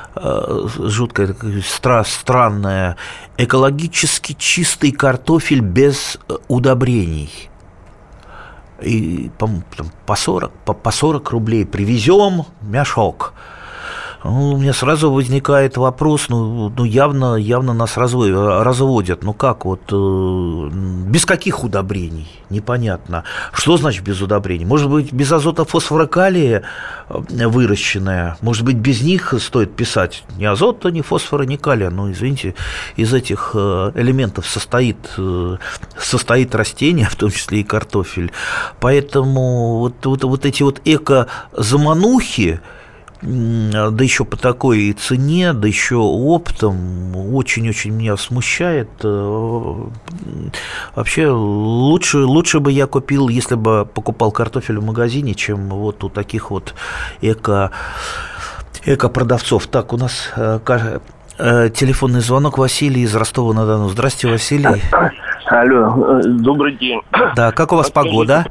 жуткое, 0.78 1.36
стра 1.66 2.04
странное, 2.04 2.98
экологически 3.38 4.34
чистый 4.34 4.92
картофель 4.92 5.62
без 5.62 6.18
э, 6.28 6.36
удобрений. 6.48 7.50
И 8.82 9.32
по, 9.38 9.50
по, 10.06 10.16
40, 10.16 10.52
по, 10.66 10.74
по 10.74 10.92
40 10.92 11.30
рублей 11.32 11.66
привезем 11.66 12.46
мешок. 12.62 13.34
Ну, 14.24 14.54
у 14.54 14.58
меня 14.58 14.74
сразу 14.74 15.12
возникает 15.12 15.78
вопрос, 15.78 16.30
ну, 16.30 16.70
ну 16.76 16.84
явно, 16.84 17.36
явно 17.36 17.74
нас 17.74 17.98
разводят. 17.98 19.24
Ну 19.24 19.34
как 19.34 19.66
вот, 19.66 19.82
э, 19.92 20.70
без 21.08 21.26
каких 21.26 21.64
удобрений? 21.64 22.28
Непонятно. 22.50 23.24
Что 23.54 23.78
значит 23.78 24.04
без 24.04 24.22
удобрений? 24.22 24.66
Может 24.66 24.90
быть, 24.90 25.14
без 25.14 25.32
азота, 25.32 25.66
фосфора, 25.66 26.08
калия 26.08 26.64
э, 27.10 27.48
выращенная? 27.48 28.38
Может 28.42 28.66
быть, 28.66 28.78
без 28.78 29.02
них 29.04 29.34
стоит 29.40 29.76
писать 29.76 30.24
ни 30.38 30.46
азота, 30.46 30.90
ни 30.90 31.02
фосфора, 31.02 31.44
ни 31.44 31.56
калия? 31.56 31.92
Ну, 31.92 32.12
извините, 32.12 32.56
из 32.96 33.14
этих 33.14 33.52
э, 33.54 33.92
элементов 33.96 34.48
состоит, 34.48 34.98
э, 35.18 35.58
состоит 35.98 36.56
растение, 36.56 37.06
в 37.10 37.16
том 37.16 37.30
числе 37.30 37.60
и 37.60 37.64
картофель. 37.64 38.32
Поэтому 38.80 39.78
вот, 39.78 40.06
вот, 40.06 40.24
вот 40.24 40.46
эти 40.46 40.64
вот 40.64 40.82
эко-заманухи, 40.86 42.62
да 43.22 44.04
еще 44.04 44.26
по 44.26 44.38
такой 44.38 44.92
цене, 44.94 45.54
да 45.54 45.68
еще 45.68 45.96
оптом, 45.96 47.16
очень-очень 47.16 47.92
меня 47.92 48.16
смущает. 48.16 48.90
Э, 49.04 49.74
вообще 50.96 51.30
лучше, 51.30 52.20
лучше 52.20 52.60
бы 52.60 52.72
я 52.72 52.86
купил, 52.86 53.28
если 53.28 53.56
бы 53.56 53.86
покупал 53.92 54.32
картофель 54.32 54.78
в 54.78 54.86
магазине, 54.86 55.34
чем 55.34 55.70
вот 55.70 56.04
у 56.04 56.10
таких 56.10 56.52
вот 56.52 56.76
эко, 57.22 57.72
эко-продавцов. 58.86 59.66
Так, 59.66 59.94
у 59.94 59.98
нас 59.98 60.32
э, 60.36 60.60
э, 61.40 61.70
телефонный 61.70 62.22
звонок 62.22 62.60
Василий 62.60 63.02
из 63.02 63.16
Ростова-на-Дону. 63.16 63.90
Здравствуйте, 63.90 64.34
Василий. 64.34 64.82
Алло, 65.48 66.22
добрый 66.24 66.76
день. 66.76 67.02
Да, 67.36 67.52
как 67.52 67.72
у 67.72 67.78
вас 67.78 67.90
погода? 67.90 68.46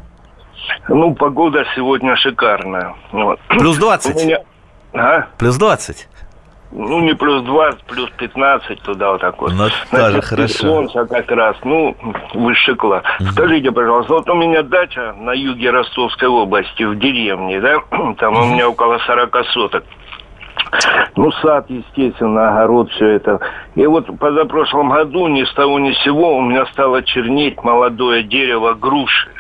Ну, 0.88 1.14
погода 1.14 1.64
сегодня 1.76 2.16
шикарная. 2.16 2.94
Вот. 3.12 3.38
Плюс 3.49 3.76
20? 3.76 4.16
У 4.16 4.26
меня... 4.26 4.38
А? 4.93 5.26
Плюс 5.38 5.57
20? 5.57 6.09
Ну, 6.73 7.00
не 7.00 7.14
плюс 7.14 7.43
20, 7.43 7.85
плюс 7.85 8.11
15 8.19 8.83
туда 8.83 9.12
вот 9.12 9.21
так 9.21 9.40
вот. 9.40 9.52
Ну, 9.52 9.69
тоже 9.90 10.21
хорошо. 10.21 10.59
Солнце 10.59 11.07
как 11.07 11.31
раз, 11.31 11.57
ну, 11.64 11.97
выше. 12.35 12.73
Угу. 12.73 13.02
Скажите, 13.33 13.71
пожалуйста, 13.71 14.14
вот 14.14 14.28
у 14.28 14.35
меня 14.35 14.62
дача 14.62 15.14
на 15.16 15.33
юге 15.33 15.71
Ростовской 15.71 16.28
области, 16.28 16.83
в 16.83 16.99
деревне, 16.99 17.61
да? 17.61 17.78
Там 18.19 18.35
угу. 18.35 18.43
у 18.43 18.47
меня 18.47 18.69
около 18.69 18.99
40 18.99 19.37
соток. 19.52 19.85
Ну, 21.14 21.31
сад, 21.33 21.66
естественно, 21.69 22.49
огород, 22.49 22.90
все 22.90 23.07
это. 23.11 23.40
И 23.75 23.87
вот 23.87 24.07
позапрошлом 24.19 24.90
году 24.90 25.28
ни 25.28 25.45
с 25.45 25.55
того 25.55 25.78
ни 25.78 25.93
с 25.93 26.02
сего 26.02 26.37
у 26.37 26.43
меня 26.43 26.66
стало 26.66 27.02
чернеть 27.02 27.62
молодое 27.62 28.23
дерево 28.25 28.75
груши. 28.75 29.31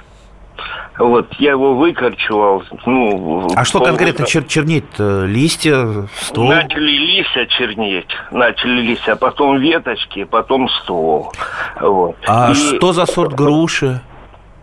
Вот, 0.98 1.32
я 1.38 1.50
его 1.50 1.74
выкорчевал. 1.74 2.62
Ну, 2.86 3.48
а 3.54 3.64
что 3.64 3.80
конкретно 3.80 4.26
чер 4.26 4.44
чернеть? 4.44 4.84
Чер 4.96 5.04
чернеть? 5.04 5.30
Листья, 5.30 6.08
ствол? 6.20 6.48
Начали 6.48 6.90
листья 6.90 7.46
чернеть, 7.46 8.08
начали 8.30 8.80
листья, 8.80 9.12
а 9.12 9.16
потом 9.16 9.58
веточки, 9.58 10.24
потом 10.24 10.68
ствол. 10.68 11.32
Вот. 11.80 12.16
А 12.26 12.52
И... 12.52 12.54
что 12.54 12.92
за 12.92 13.04
сорт 13.06 13.34
груши? 13.34 14.00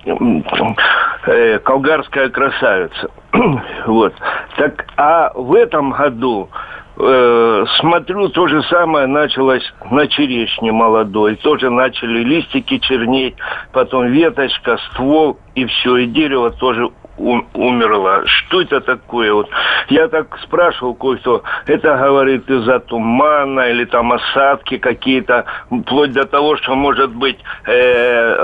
Э, 0.06 1.60
колгарская 1.60 2.30
красавица. 2.30 3.10
вот. 3.86 4.14
Так, 4.58 4.86
а 4.98 5.32
в 5.36 5.54
этом 5.54 5.92
году 5.92 6.50
э, 6.98 7.66
смотрю, 7.80 8.30
то 8.30 8.48
же 8.48 8.64
самое 8.64 9.08
началось 9.08 9.64
на 9.90 10.08
черешне 10.08 10.72
молодой. 10.72 11.36
Тоже 11.36 11.70
начали 11.70 12.24
листики 12.24 12.78
чернеть, 12.80 13.36
потом 13.72 14.08
веточка, 14.08 14.78
ствол, 14.90 15.38
и 15.56 15.66
все, 15.66 15.98
и 15.98 16.06
дерево 16.08 16.52
тоже 16.52 16.90
умерла. 17.18 18.24
Что 18.26 18.62
это 18.62 18.82
такое? 18.82 19.34
Вот 19.34 19.48
я 19.90 20.08
так 20.08 20.38
спрашивал 20.40 20.96
кое-кто, 20.96 21.44
это 21.68 21.96
говорит 21.96 22.50
из-за 22.50 22.80
тумана 22.80 23.70
или 23.70 23.86
там 23.86 24.12
осадки 24.14 24.78
какие-то, 24.78 25.46
вплоть 25.68 26.12
до 26.12 26.26
того, 26.26 26.58
что 26.58 26.74
может 26.76 27.12
быть 27.12 27.38
э, 27.66 28.36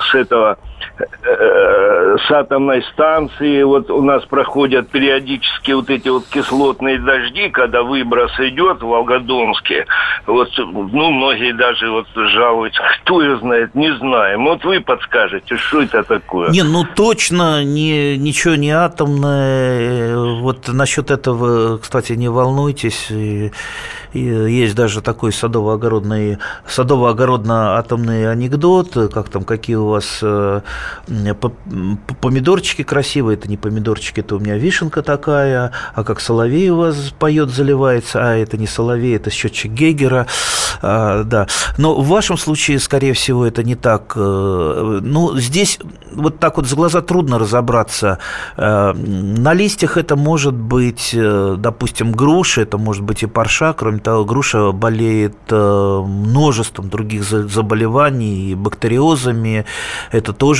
с 0.00 0.14
этого 0.14 0.58
Э, 0.58 0.77
с 1.22 2.30
атомной 2.30 2.82
станции. 2.92 3.62
Вот 3.62 3.90
у 3.90 4.02
нас 4.02 4.24
проходят 4.24 4.88
периодически 4.88 5.72
вот 5.72 5.90
эти 5.90 6.08
вот 6.08 6.24
кислотные 6.26 6.98
дожди, 6.98 7.48
когда 7.50 7.82
выброс 7.82 8.32
идет 8.40 8.80
в 8.80 8.86
Волгодонске. 8.86 9.86
Вот, 10.26 10.48
ну, 10.58 11.10
многие 11.10 11.52
даже 11.52 11.90
вот 11.90 12.06
жалуются, 12.14 12.82
кто 13.02 13.22
ее 13.22 13.38
знает, 13.38 13.74
не 13.74 13.94
знаем. 13.96 14.44
Вот 14.44 14.64
вы 14.64 14.80
подскажете, 14.80 15.56
что 15.56 15.82
это 15.82 16.02
такое? 16.02 16.50
Не, 16.50 16.62
ну 16.62 16.84
точно 16.84 17.64
не, 17.64 18.16
ничего 18.16 18.54
не 18.54 18.70
атомное. 18.70 20.16
Вот 20.16 20.68
насчет 20.68 21.10
этого, 21.10 21.78
кстати, 21.78 22.12
не 22.12 22.28
волнуйтесь. 22.28 23.10
Есть 24.12 24.74
даже 24.74 25.02
такой 25.02 25.32
садово-огородный, 25.32 26.38
садово-огородно-атомный 26.66 28.30
анекдот, 28.30 28.92
как 29.12 29.28
там, 29.28 29.44
какие 29.44 29.76
у 29.76 29.88
вас 29.88 30.20
э, 30.22 30.62
помидорчики 32.20 32.82
красивые, 32.82 33.36
это 33.36 33.48
не 33.48 33.56
помидорчики, 33.56 34.20
это 34.20 34.36
у 34.36 34.38
меня 34.38 34.56
вишенка 34.56 35.02
такая, 35.02 35.72
а 35.94 36.04
как 36.04 36.20
соловей 36.20 36.70
у 36.70 36.76
вас 36.76 37.12
поет, 37.18 37.50
заливается, 37.50 38.20
а 38.20 38.34
это 38.34 38.56
не 38.56 38.66
соловей, 38.66 39.16
это 39.16 39.30
счетчик 39.30 39.72
Гейгера, 39.72 40.26
а, 40.82 41.24
да. 41.24 41.46
Но 41.76 41.94
в 42.00 42.08
вашем 42.08 42.36
случае, 42.36 42.78
скорее 42.78 43.12
всего, 43.12 43.46
это 43.46 43.62
не 43.62 43.74
так. 43.74 44.14
Э, 44.16 45.00
ну, 45.02 45.36
здесь 45.36 45.78
вот 46.12 46.38
так 46.38 46.56
вот 46.56 46.66
с 46.66 46.74
глаза 46.74 47.00
трудно 47.00 47.38
разобраться. 47.38 48.18
Э, 48.56 48.92
на 48.92 49.54
листьях 49.54 49.96
это 49.96 50.16
может 50.16 50.54
быть, 50.54 51.10
э, 51.12 51.56
допустим, 51.58 52.12
груша, 52.12 52.62
это 52.62 52.78
может 52.78 53.02
быть 53.02 53.22
и 53.22 53.26
парша, 53.26 53.72
кроме 53.72 53.98
того, 53.98 54.24
груша 54.24 54.72
болеет 54.72 55.36
множеством 55.50 56.88
других 56.88 57.24
заболеваний, 57.24 58.54
бактериозами, 58.54 59.64
это 60.10 60.32
тоже 60.32 60.57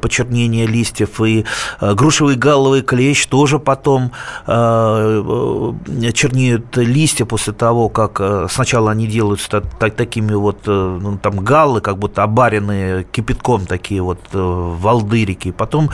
почернение 0.00 0.66
листьев, 0.66 1.20
и 1.20 1.44
грушевый 1.80 2.36
галловый 2.36 2.82
клещ 2.82 3.26
тоже 3.26 3.58
потом 3.58 4.12
чернеют 4.46 6.76
листья 6.76 7.24
после 7.24 7.52
того, 7.52 7.88
как 7.88 8.50
сначала 8.50 8.90
они 8.90 9.06
делают 9.06 9.26
делаются 9.26 9.62
так, 9.78 9.94
такими 9.94 10.34
вот, 10.34 10.58
э, 10.66 10.98
ну, 11.02 11.18
там, 11.18 11.38
галлы, 11.38 11.80
как 11.80 11.98
будто 11.98 12.22
обаренные 12.22 13.04
кипятком 13.04 13.66
такие 13.66 14.02
вот 14.02 14.20
э, 14.32 14.38
волдырики, 14.38 15.52
потом 15.52 15.90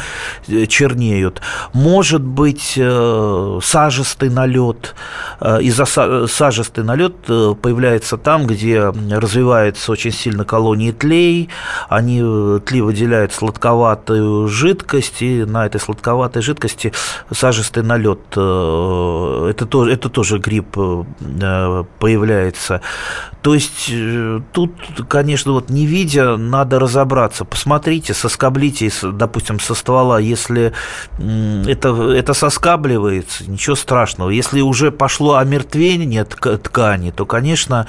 э, 0.48 0.66
чернеют. 0.66 1.40
Может 1.72 2.22
быть 2.22 2.78
сажистый 3.62 4.30
налет. 4.30 4.94
Из-за 5.40 6.26
сажистый 6.26 6.84
налет 6.84 7.26
появляется 7.26 8.16
там, 8.16 8.46
где 8.46 8.92
развивается 9.10 9.92
очень 9.92 10.12
сильно 10.12 10.44
колонии 10.44 10.92
тлей, 10.92 11.48
они, 11.88 12.20
тли 12.60 12.80
выделяют 12.80 13.21
сладковатую 13.30 14.48
жидкость, 14.48 15.22
и 15.22 15.44
на 15.44 15.66
этой 15.66 15.80
сладковатой 15.80 16.42
жидкости 16.42 16.92
сажистый 17.30 17.82
налет. 17.82 18.20
Это 18.32 19.66
тоже, 19.68 19.92
это 19.92 20.08
тоже 20.08 20.38
гриб 20.38 20.76
появляется. 21.98 22.80
То 23.42 23.54
есть 23.54 23.90
э, 23.90 24.40
тут, 24.52 24.72
конечно, 25.08 25.52
вот 25.52 25.68
не 25.68 25.84
видя, 25.84 26.36
надо 26.36 26.78
разобраться. 26.78 27.44
Посмотрите, 27.44 28.14
соскоблите, 28.14 28.90
допустим, 29.02 29.58
со 29.58 29.74
ствола. 29.74 30.20
Если 30.20 30.72
это, 31.18 32.12
это 32.12 32.34
соскабливается, 32.34 33.50
ничего 33.50 33.74
страшного. 33.74 34.30
Если 34.30 34.60
уже 34.60 34.92
пошло 34.92 35.36
омертвение 35.36 36.24
ткани, 36.24 37.10
то, 37.10 37.26
конечно, 37.26 37.88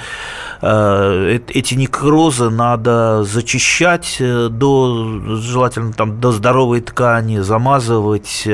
э, 0.61 1.39
эти 1.49 1.75
некрозы 1.75 2.49
надо 2.49 3.24
зачищать 3.24 4.17
э, 4.19 4.48
до, 4.50 5.05
желательно 5.25 5.94
там, 5.94 6.20
до 6.20 6.31
здоровой 6.31 6.81
ткани, 6.81 7.40
замазывать, 7.40 8.48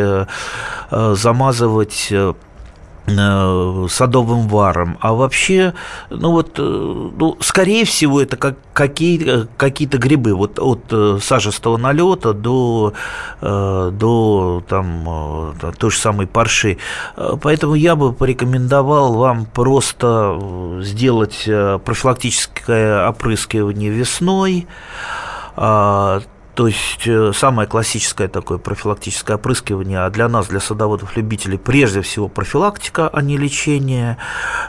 замазывать 0.91 2.13
Э, 3.17 3.87
садовым 3.89 4.47
варом, 4.47 4.97
а 5.01 5.13
вообще, 5.13 5.73
ну 6.09 6.31
вот, 6.31 6.59
э, 6.59 6.61
ну, 6.61 7.37
скорее 7.39 7.85
всего, 7.85 8.21
это 8.21 8.37
как 8.37 8.57
какие, 8.73 9.47
какие-то 9.57 9.97
грибы, 9.97 10.35
вот 10.35 10.59
от 10.59 10.81
э, 10.91 11.17
сажистого 11.21 11.77
налета 11.77 12.33
до, 12.33 12.93
до 13.41 14.63
там, 14.67 15.55
той 15.77 15.91
же 15.91 15.97
самой 15.97 16.27
парши. 16.27 16.77
Поэтому 17.41 17.75
я 17.75 17.95
бы 17.95 18.13
порекомендовал 18.13 19.13
вам 19.13 19.45
просто 19.45 20.79
сделать 20.81 21.43
профилактическое 21.45 23.09
опрыскивание 23.09 23.89
весной, 23.89 24.67
а, 25.55 26.21
то 26.59 26.67
есть 26.67 27.07
э, 27.07 27.31
самое 27.33 27.69
классическое 27.69 28.27
такое 28.27 28.57
профилактическое 28.57 29.37
опрыскивание, 29.37 29.99
а 29.99 30.09
для 30.09 30.27
нас, 30.27 30.47
для 30.47 30.59
садоводов-любителей, 30.59 31.57
прежде 31.57 32.01
всего 32.01 32.27
профилактика, 32.27 33.07
а 33.07 33.21
не 33.21 33.37
лечение, 33.37 34.17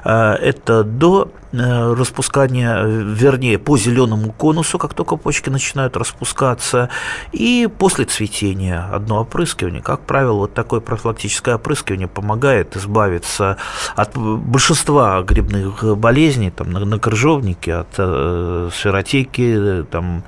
э, 0.04 0.34
это 0.34 0.84
до 0.84 1.32
Э, 1.52 1.94
распускания, 1.94 2.84
вернее, 2.84 3.58
по 3.58 3.76
зеленому 3.76 4.30
конусу, 4.30 4.78
как 4.78 4.94
только 4.94 5.16
почки 5.16 5.50
начинают 5.50 5.96
распускаться, 5.96 6.90
и 7.32 7.68
после 7.76 8.04
цветения 8.04 8.88
одно 8.92 9.22
опрыскивание. 9.22 9.82
Как 9.82 10.02
правило, 10.02 10.34
вот 10.34 10.54
такое 10.54 10.78
профилактическое 10.78 11.56
опрыскивание 11.56 12.06
помогает 12.06 12.76
избавиться 12.76 13.56
от 13.96 14.16
большинства 14.16 15.22
грибных 15.22 15.98
болезней, 15.98 16.52
там, 16.52 16.70
на, 16.70 16.84
на 16.84 16.98
крыжовнике, 17.00 17.74
от 17.74 17.94
э, 17.98 18.70
сферотеки, 18.72 19.84
там, 19.90 20.22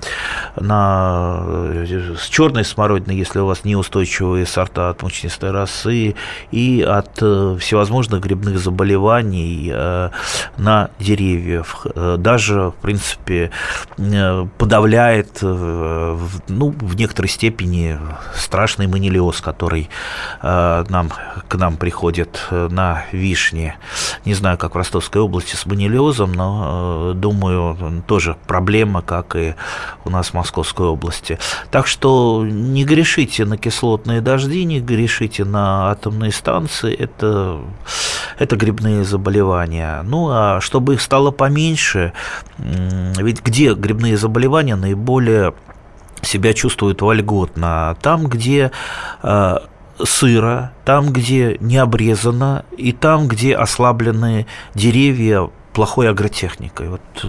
на, 0.57 1.45
с 1.53 2.29
черной 2.29 2.65
смородиной, 2.65 3.17
если 3.17 3.41
у 3.41 3.47
вас 3.47 3.65
неустойчивые 3.65 4.47
сорта 4.47 4.91
от 4.91 5.03
мучнистой 5.03 5.51
росы, 5.51 6.15
и 6.51 6.83
от 6.83 7.19
э, 7.21 7.57
всевозможных 7.59 8.21
грибных 8.21 8.59
заболеваний 8.59 9.71
э, 9.73 10.11
на 10.57 10.91
деревьях 10.99 11.87
э, 11.95 12.17
даже, 12.19 12.71
в 12.71 12.75
принципе, 12.83 13.51
подавляет, 14.59 15.39
ну, 15.43 16.35
в 16.49 16.97
некоторой 16.97 17.29
степени 17.29 17.99
страшный 18.35 18.87
манилиоз, 18.87 19.41
который 19.41 19.89
нам, 20.43 21.11
к 21.49 21.55
нам 21.55 21.77
приходит 21.77 22.47
на 22.51 23.05
вишне. 23.13 23.77
Не 24.25 24.35
знаю, 24.35 24.59
как 24.59 24.75
в 24.75 24.79
Ростовской 24.79 25.21
области 25.21 25.57
с 25.57 25.67
манилиозом, 25.67 26.33
но, 26.33 27.13
думаю, 27.15 28.03
тоже 28.07 28.37
проблема, 28.47 29.03
как 29.03 29.37
и 29.37 29.55
у 30.05 30.11
нас 30.11 30.29
в 30.29 30.35
Московской 30.35 30.87
области. 30.87 31.39
Так 31.71 31.87
что 31.87 32.45
не 32.47 32.85
грешите 32.85 33.45
на 33.45 33.57
кислотные 33.57 34.21
дожди, 34.21 34.65
не 34.65 34.81
грешите 34.81 35.45
на 35.45 35.91
атомные 35.91 36.33
станции, 36.33 36.95
это, 36.95 37.61
это 38.39 38.57
грибные 38.57 39.05
заболевания. 39.05 40.03
Ну, 40.05 40.29
а 40.31 40.61
чтобы 40.61 40.95
их 40.95 41.01
стало 41.01 41.31
поменьше. 41.31 42.13
Ведь 42.59 43.43
где 43.43 43.75
грибные 43.75 44.17
заболевания 44.17 44.77
наиболее 44.77 45.55
себя 46.23 46.55
чувствуют 46.55 47.03
вольготно? 47.03 47.97
Там, 48.01 48.27
где 48.27 48.71
э, 49.23 49.59
сыро, 50.05 50.73
там, 50.85 51.13
где 51.13 51.57
не 51.61 51.77
обрезано, 51.77 52.65
и 52.77 52.93
там, 52.93 53.29
где 53.29 53.55
ослаблены 53.55 54.47
деревья 54.75 55.49
плохой 55.73 56.09
агротехникой. 56.09 56.89
Вот 56.89 57.01
э, 57.25 57.29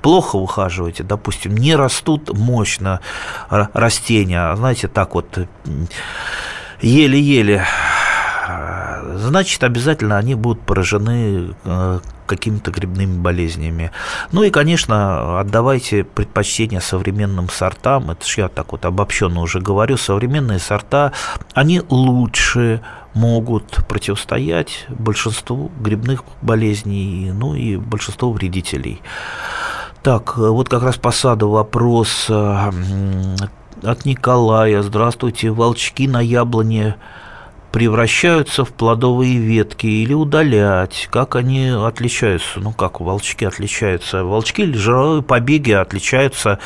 плохо 0.00 0.36
ухаживаете, 0.36 1.02
допустим, 1.02 1.56
не 1.56 1.74
растут 1.74 2.36
мощно 2.36 3.00
растения, 3.48 4.54
знаете, 4.56 4.88
так 4.88 5.14
вот 5.14 5.38
еле-еле 6.80 7.64
значит, 9.16 9.62
обязательно 9.64 10.18
они 10.18 10.34
будут 10.34 10.62
поражены 10.62 11.54
э, 11.64 12.00
какими-то 12.36 12.70
грибными 12.70 13.18
болезнями. 13.18 13.90
Ну 14.32 14.42
и, 14.42 14.50
конечно, 14.50 15.40
отдавайте 15.40 16.04
предпочтение 16.04 16.80
современным 16.80 17.48
сортам. 17.48 18.10
Это 18.10 18.26
же 18.26 18.42
я 18.42 18.48
так 18.48 18.72
вот 18.72 18.84
обобщенно 18.84 19.40
уже 19.40 19.60
говорю. 19.60 19.96
Современные 19.96 20.58
сорта, 20.58 21.12
они 21.54 21.82
лучше 21.88 22.80
могут 23.14 23.86
противостоять 23.88 24.86
большинству 24.88 25.70
грибных 25.80 26.24
болезней, 26.40 27.30
ну 27.32 27.54
и 27.54 27.76
большинству 27.76 28.32
вредителей. 28.32 29.02
Так, 30.02 30.36
вот 30.38 30.68
как 30.68 30.82
раз 30.82 30.96
по 30.96 31.10
саду 31.10 31.50
вопрос 31.50 32.28
от 32.28 34.04
Николая. 34.04 34.82
Здравствуйте, 34.82 35.50
волчки 35.50 36.08
на 36.08 36.20
яблоне 36.20 36.96
превращаются 37.72 38.64
в 38.64 38.70
плодовые 38.70 39.38
ветки 39.38 39.86
или 39.86 40.14
удалять? 40.14 41.08
Как 41.10 41.34
они 41.34 41.68
отличаются? 41.68 42.60
Ну, 42.60 42.72
как 42.72 43.00
волчки 43.00 43.44
отличаются? 43.44 44.24
Волчки 44.24 44.60
или 44.60 44.76
жировые 44.76 45.22
побеги 45.22 45.72
отличаются 45.72 46.58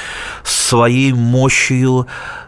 своей 0.43 1.13
мощью, 1.13 2.07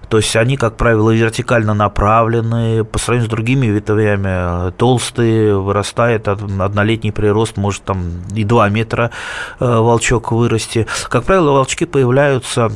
то 0.08 0.16
есть 0.16 0.34
они, 0.36 0.56
как 0.56 0.76
правило, 0.76 1.10
вертикально 1.10 1.74
направлены, 1.74 2.84
по 2.84 2.98
сравнению 2.98 3.28
с 3.28 3.30
другими 3.30 3.66
ветвями 3.66 4.70
толстые, 4.72 5.58
вырастает 5.58 6.28
однолетний 6.28 7.12
прирост, 7.12 7.56
может 7.56 7.82
там 7.82 8.22
и 8.34 8.44
2 8.44 8.68
метра 8.70 9.10
э, 9.60 9.64
волчок 9.64 10.32
вырасти. 10.32 10.86
Как 11.08 11.24
правило, 11.24 11.52
волчки 11.52 11.84
появляются 11.84 12.72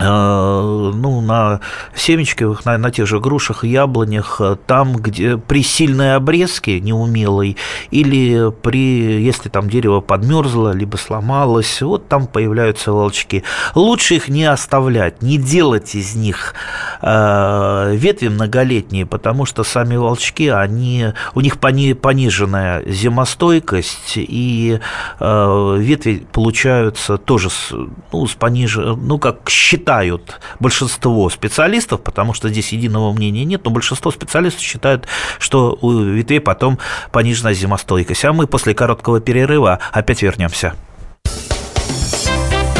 ну, 0.00 1.20
на 1.20 1.60
семечках, 1.94 2.64
на, 2.64 2.76
на 2.78 2.90
тех 2.90 3.06
же 3.06 3.20
грушах, 3.20 3.62
яблонях, 3.62 4.40
э, 4.40 4.56
там, 4.66 4.96
где 4.96 5.36
при 5.36 5.62
сильной 5.62 6.16
обрезке 6.16 6.80
неумелой, 6.80 7.56
или 7.92 8.50
при, 8.50 9.22
если 9.22 9.48
там 9.48 9.70
дерево 9.70 10.00
подмерзло, 10.00 10.72
либо 10.72 10.96
сломалось, 10.96 11.80
вот 11.80 12.08
там 12.08 12.26
появляются 12.26 12.92
волчки. 12.92 13.44
Лучше 13.76 14.16
их 14.16 14.28
не 14.28 14.44
оставлять, 14.44 15.22
не 15.22 15.38
делать 15.38 15.94
из 15.94 16.16
них 16.16 16.54
э, 17.00 17.94
ветви 17.94 18.28
многолетние, 18.28 19.06
потому 19.06 19.46
что 19.46 19.62
сами 19.62 19.94
волчки, 19.94 20.48
они, 20.48 21.12
у 21.34 21.40
них 21.40 21.60
пони, 21.60 21.92
пониженная 21.92 22.82
зимостойкость, 22.84 24.14
и 24.16 24.80
э, 25.20 25.76
ветви 25.78 26.26
получаются 26.32 27.16
тоже 27.16 27.50
с, 27.50 27.72
ну, 28.12 28.26
с 28.26 28.34
пониженной, 28.34 28.96
ну, 28.96 29.18
как 29.18 29.48
щит 29.48 29.83
считают 29.84 30.40
большинство 30.60 31.28
специалистов, 31.28 32.02
потому 32.02 32.32
что 32.32 32.48
здесь 32.48 32.72
единого 32.72 33.12
мнения 33.12 33.44
нет, 33.44 33.62
но 33.64 33.70
большинство 33.70 34.10
специалистов 34.10 34.62
считают, 34.62 35.06
что 35.38 35.76
у 35.82 35.92
ветвей 35.92 36.40
потом 36.40 36.78
понижена 37.12 37.52
зимостойкость. 37.52 38.24
А 38.24 38.32
мы 38.32 38.46
после 38.46 38.72
короткого 38.72 39.20
перерыва 39.20 39.80
опять 39.92 40.22
вернемся. 40.22 40.74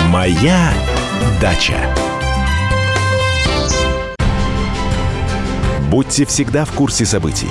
Моя 0.08 0.72
дача. 1.42 1.76
Будьте 5.90 6.24
всегда 6.24 6.64
в 6.64 6.72
курсе 6.72 7.04
событий. 7.04 7.50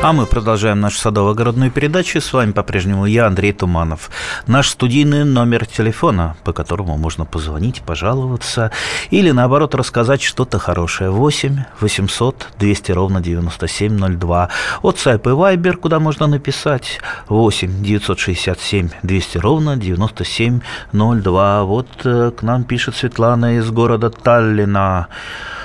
А 0.00 0.12
мы 0.12 0.26
продолжаем 0.26 0.80
нашу 0.80 1.00
садово-огородную 1.00 1.72
передачу. 1.72 2.20
С 2.20 2.32
вами 2.32 2.52
по-прежнему 2.52 3.04
я, 3.06 3.26
Андрей 3.26 3.52
Туманов. 3.52 4.10
Наш 4.46 4.68
студийный 4.68 5.24
номер 5.24 5.66
телефона, 5.66 6.36
по 6.44 6.52
которому 6.52 6.96
можно 6.96 7.24
позвонить, 7.24 7.82
пожаловаться 7.82 8.70
или, 9.10 9.32
наоборот, 9.32 9.74
рассказать 9.74 10.22
что-то 10.22 10.60
хорошее. 10.60 11.10
8 11.10 11.64
800 11.80 12.48
200 12.60 12.92
ровно 12.92 13.20
9702. 13.20 14.50
WhatsApp 14.82 15.20
и 15.20 15.56
Viber, 15.56 15.76
куда 15.76 15.98
можно 15.98 16.28
написать. 16.28 17.00
8 17.28 17.82
967 17.82 18.90
200 19.02 19.38
ровно 19.38 19.76
9702. 19.76 21.64
Вот 21.64 21.88
э, 22.04 22.30
к 22.30 22.42
нам 22.42 22.62
пишет 22.62 22.94
Светлана 22.94 23.58
из 23.58 23.68
города 23.72 24.10
Таллина. 24.10 25.08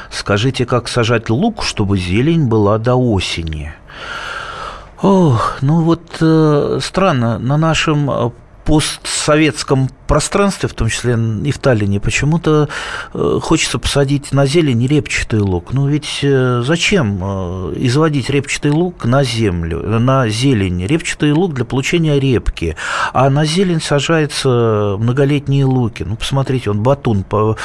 Скажите, 0.10 0.66
как 0.66 0.88
сажать 0.88 1.30
лук, 1.30 1.64
чтобы 1.64 2.00
зелень 2.00 2.48
была 2.48 2.80
до 2.80 2.96
осени? 2.96 3.74
Ох, 5.02 5.58
ну 5.62 5.82
вот 5.82 6.18
э, 6.22 6.80
странно, 6.82 7.38
на 7.40 7.58
нашем 7.58 8.10
э, 8.10 8.32
постсоветском 8.64 9.90
пространстве, 10.08 10.70
в 10.70 10.74
том 10.74 10.90
числе 10.90 11.18
и 11.44 11.52
в 11.52 11.58
Таллине, 11.58 12.00
почему-то 12.00 12.70
э, 13.14 13.40
хочется 13.42 13.80
посадить 13.80 14.32
на 14.32 14.46
зелень 14.46 14.86
репчатый 14.86 15.40
лук. 15.40 15.74
Ну 15.74 15.88
ведь 15.88 16.20
э, 16.22 16.62
зачем 16.66 17.20
э, 17.22 17.74
изводить 17.78 18.30
репчатый 18.30 18.72
лук 18.72 19.06
на 19.06 19.24
землю, 19.24 20.00
на 20.00 20.28
зелень? 20.30 20.86
Репчатый 20.86 21.32
лук 21.32 21.54
для 21.54 21.66
получения 21.66 22.20
репки, 22.20 22.76
а 23.14 23.30
на 23.30 23.46
зелень 23.46 23.82
сажаются 23.82 24.98
многолетние 25.00 25.66
луки. 25.66 26.04
Ну 26.04 26.16
посмотрите, 26.16 26.70
он 26.70 26.84
батун 26.84 27.24
по, 27.24 27.58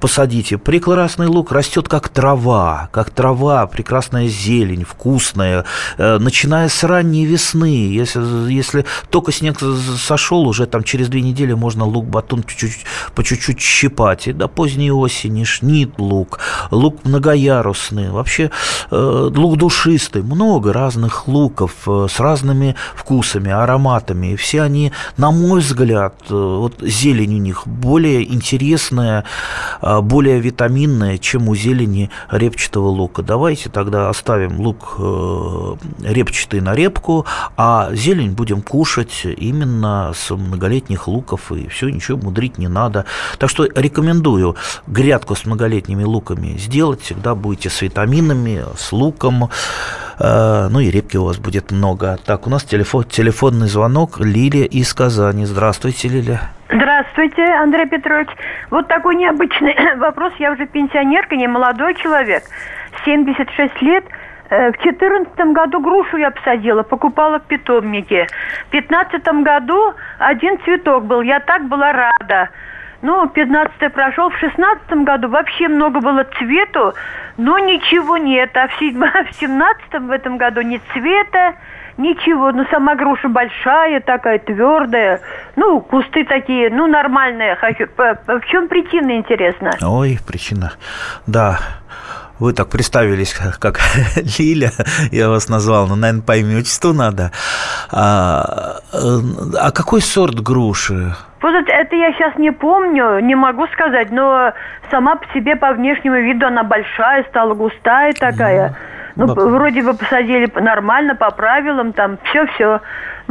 посадите. 0.00 0.58
Прекрасный 0.58 1.26
лук 1.26 1.52
растет 1.52 1.88
как 1.88 2.08
трава, 2.08 2.88
как 2.92 3.10
трава, 3.10 3.66
прекрасная 3.66 4.28
зелень, 4.28 4.84
вкусная, 4.84 5.64
начиная 5.98 6.68
с 6.68 6.82
ранней 6.84 7.26
весны. 7.26 7.92
Если, 7.92 8.50
если 8.50 8.84
только 9.10 9.32
снег 9.32 9.58
сошел, 9.98 10.46
уже 10.46 10.66
там 10.66 10.82
через 10.82 11.08
две 11.08 11.20
недели 11.20 11.31
неделе 11.32 11.56
можно 11.56 11.84
лук-батун 11.84 12.42
чуть-чуть, 12.42 12.84
по 13.14 13.24
чуть-чуть 13.24 13.60
щипать. 13.60 14.28
И 14.28 14.32
до 14.32 14.48
поздней 14.48 14.92
осени 14.92 15.44
шнит 15.44 15.98
лук, 15.98 16.38
лук 16.70 17.04
многоярусный, 17.04 18.10
вообще 18.10 18.50
э, 18.90 19.30
лук 19.34 19.56
душистый, 19.56 20.22
много 20.22 20.72
разных 20.72 21.28
луков 21.28 21.72
э, 21.86 22.06
с 22.10 22.20
разными 22.20 22.76
вкусами, 22.94 23.50
ароматами. 23.50 24.32
И 24.32 24.36
все 24.36 24.62
они, 24.62 24.92
на 25.16 25.30
мой 25.30 25.60
взгляд, 25.60 26.14
э, 26.30 26.34
вот 26.34 26.74
зелень 26.80 27.34
у 27.34 27.42
них 27.42 27.62
более 27.66 28.32
интересная, 28.32 29.24
э, 29.80 30.00
более 30.00 30.40
витаминная, 30.40 31.18
чем 31.18 31.48
у 31.48 31.56
зелени 31.56 32.10
репчатого 32.30 32.88
лука. 32.88 33.22
Давайте 33.22 33.70
тогда 33.70 34.08
оставим 34.08 34.60
лук 34.60 34.96
э, 34.98 35.74
репчатый 36.02 36.60
на 36.60 36.74
репку, 36.74 37.24
а 37.56 37.88
зелень 37.92 38.32
будем 38.32 38.62
кушать 38.62 39.24
именно 39.24 40.12
с 40.14 40.30
многолетних 40.34 41.08
луков 41.08 41.21
луков, 41.22 41.52
и 41.52 41.68
все, 41.68 41.88
ничего 41.88 42.18
мудрить 42.18 42.58
не 42.58 42.68
надо. 42.68 43.04
Так 43.38 43.50
что 43.50 43.64
рекомендую 43.64 44.56
грядку 44.86 45.34
с 45.34 45.46
многолетними 45.46 46.04
луками 46.04 46.58
сделать, 46.58 47.00
всегда 47.00 47.34
будете 47.34 47.70
с 47.70 47.82
витаминами, 47.82 48.64
с 48.76 48.92
луком, 48.92 49.44
э, 50.18 50.68
ну 50.70 50.80
и 50.80 50.90
репки 50.90 51.16
у 51.16 51.24
вас 51.24 51.38
будет 51.38 51.70
много. 51.70 52.18
Так, 52.26 52.46
у 52.46 52.50
нас 52.50 52.64
телефон, 52.64 53.04
телефонный 53.04 53.68
звонок 53.68 54.20
Лилия 54.20 54.64
из 54.64 54.92
Казани. 54.92 55.46
Здравствуйте, 55.46 56.08
Лилия. 56.08 56.40
Здравствуйте, 56.68 57.42
Андрей 57.62 57.86
Петрович. 57.86 58.28
Вот 58.70 58.88
такой 58.88 59.14
необычный 59.16 59.76
вопрос. 59.98 60.32
Я 60.38 60.52
уже 60.52 60.66
пенсионерка, 60.66 61.36
не 61.36 61.46
молодой 61.46 61.94
человек. 61.94 62.42
76 63.04 63.82
лет– 63.82 64.04
в 64.52 64.82
четырнадцатом 64.82 65.54
году 65.54 65.80
грушу 65.80 66.18
я 66.18 66.30
посадила, 66.30 66.82
покупала 66.82 67.38
в 67.38 67.44
питомнике. 67.44 68.26
В 68.66 68.70
пятнадцатом 68.70 69.42
году 69.42 69.94
один 70.18 70.58
цветок 70.60 71.04
был, 71.04 71.22
я 71.22 71.40
так 71.40 71.68
была 71.68 71.92
рада. 71.92 72.50
Ну, 73.00 73.28
15 73.28 73.92
прошел, 73.92 74.30
в 74.30 74.38
шестнадцатом 74.38 75.04
году 75.04 75.28
вообще 75.28 75.66
много 75.66 76.00
было 76.00 76.24
цвету, 76.38 76.94
но 77.36 77.58
ничего 77.58 78.16
нет. 78.16 78.56
А 78.56 78.68
в 78.68 78.72
семнадцатом 79.34 80.06
в 80.06 80.10
этом 80.12 80.36
году 80.36 80.60
ни 80.60 80.80
цвета, 80.92 81.56
ничего. 81.96 82.52
Ну, 82.52 82.64
сама 82.70 82.94
груша 82.94 83.28
большая, 83.28 84.00
такая 84.00 84.38
твердая. 84.38 85.20
Ну, 85.56 85.80
кусты 85.80 86.24
такие, 86.24 86.70
ну, 86.70 86.86
нормальные. 86.86 87.56
Хочу. 87.56 87.88
В 87.96 88.42
чем 88.46 88.68
причина, 88.68 89.16
интересно? 89.16 89.72
Ой, 89.82 90.18
причина. 90.24 90.72
Да, 91.26 91.58
вы 92.42 92.52
так 92.52 92.68
представились, 92.68 93.34
как 93.60 93.78
Лиля, 94.38 94.70
я 95.12 95.28
вас 95.28 95.48
назвал, 95.48 95.86
но, 95.86 95.94
наверное, 95.94 96.22
по 96.22 96.36
имени 96.36 96.58
отчеству 96.58 96.92
надо. 96.92 97.30
А, 97.92 98.80
а 98.92 99.70
какой 99.70 100.00
сорт 100.00 100.40
груши? 100.40 101.14
Вот 101.40 101.54
это 101.54 101.96
я 101.96 102.12
сейчас 102.12 102.36
не 102.38 102.52
помню, 102.52 103.20
не 103.20 103.34
могу 103.34 103.66
сказать, 103.68 104.10
но 104.10 104.52
сама 104.90 105.16
по 105.16 105.26
себе 105.32 105.56
по 105.56 105.72
внешнему 105.72 106.16
виду 106.16 106.46
она 106.46 106.64
большая, 106.64 107.24
стала 107.30 107.54
густая 107.54 108.12
такая. 108.12 108.76
Ну, 109.14 109.26
ну 109.26 109.34
вроде 109.34 109.82
бы 109.82 109.94
посадили 109.94 110.50
нормально, 110.60 111.14
по 111.14 111.30
правилам, 111.30 111.92
там 111.92 112.18
все-все. 112.24 112.80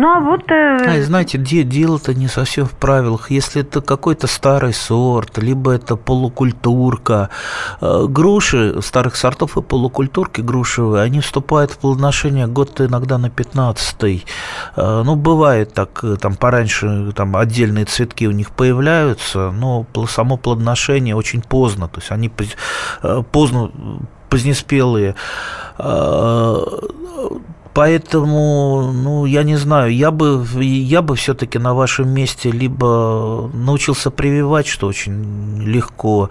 Ну, 0.02 0.08
а 0.08 0.20
вот... 0.20 0.50
Э... 0.50 0.78
А, 0.84 1.04
знаете, 1.04 1.38
де, 1.38 1.62
дело-то 1.62 2.16
не 2.16 2.28
совсем 2.28 2.66
в 2.66 2.72
правилах. 2.72 3.30
Если 3.30 3.62
это 3.62 3.82
какой-то 3.82 4.26
старый 4.26 4.74
сорт, 4.74 5.38
либо 5.38 5.74
это 5.74 5.96
полукультурка. 5.96 7.30
Э, 7.82 8.08
груши 8.10 8.82
старых 8.82 9.16
сортов 9.16 9.58
и 9.58 9.62
полукультурки 9.62 10.42
грушевые, 10.42 11.04
они 11.04 11.20
вступают 11.20 11.70
в 11.70 11.78
плодоношение 11.78 12.48
год 12.48 12.82
иногда 12.82 13.20
на 13.20 13.28
15-й. 13.28 14.26
Э, 14.76 15.04
ну, 15.06 15.16
бывает 15.16 15.76
так, 15.76 16.04
э, 16.04 16.16
там 16.16 16.36
пораньше 16.36 17.12
там 17.16 17.36
отдельные 17.36 17.86
цветки 17.86 18.28
у 18.28 18.32
них 18.32 18.50
появляются, 18.50 19.52
но 19.52 19.86
само 20.08 20.38
плодоношение 20.38 21.16
очень 21.16 21.44
поздно. 21.44 21.88
То 21.88 22.00
есть 22.00 22.12
они 22.12 22.32
поздно 23.32 23.70
позднеспелые 24.30 25.14
Поэтому, 27.74 28.92
ну, 28.94 29.26
я 29.26 29.44
не 29.44 29.56
знаю, 29.56 29.96
я 29.96 30.12
бы, 30.12 30.46
я 30.62 31.02
бы 31.02 31.16
все-таки 31.16 31.58
на 31.58 31.74
вашем 31.74 32.10
месте 32.10 32.52
либо 32.52 33.50
научился 33.54 34.12
прививать, 34.12 34.68
что 34.68 34.88
очень 34.88 35.64
легко, 35.64 36.30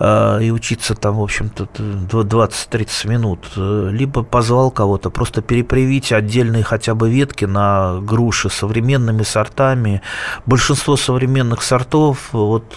и 0.00 0.50
учиться 0.50 0.94
там, 0.94 1.16
в 1.16 1.22
общем-то, 1.22 1.68
20-30 1.76 3.08
минут, 3.08 3.52
либо 3.56 4.22
позвал 4.22 4.70
кого-то, 4.70 5.10
просто 5.10 5.42
перепривить 5.42 6.12
отдельные 6.12 6.62
хотя 6.62 6.94
бы 6.94 7.10
ветки 7.10 7.44
на 7.46 7.98
груши 8.00 8.48
современными 8.48 9.24
сортами. 9.24 10.02
Большинство 10.46 10.96
современных 10.96 11.62
сортов, 11.62 12.28
вот, 12.32 12.74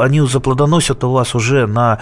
они 0.00 0.20
заплодоносят 0.26 1.04
у 1.04 1.10
вас 1.10 1.34
уже 1.34 1.66
на, 1.66 1.98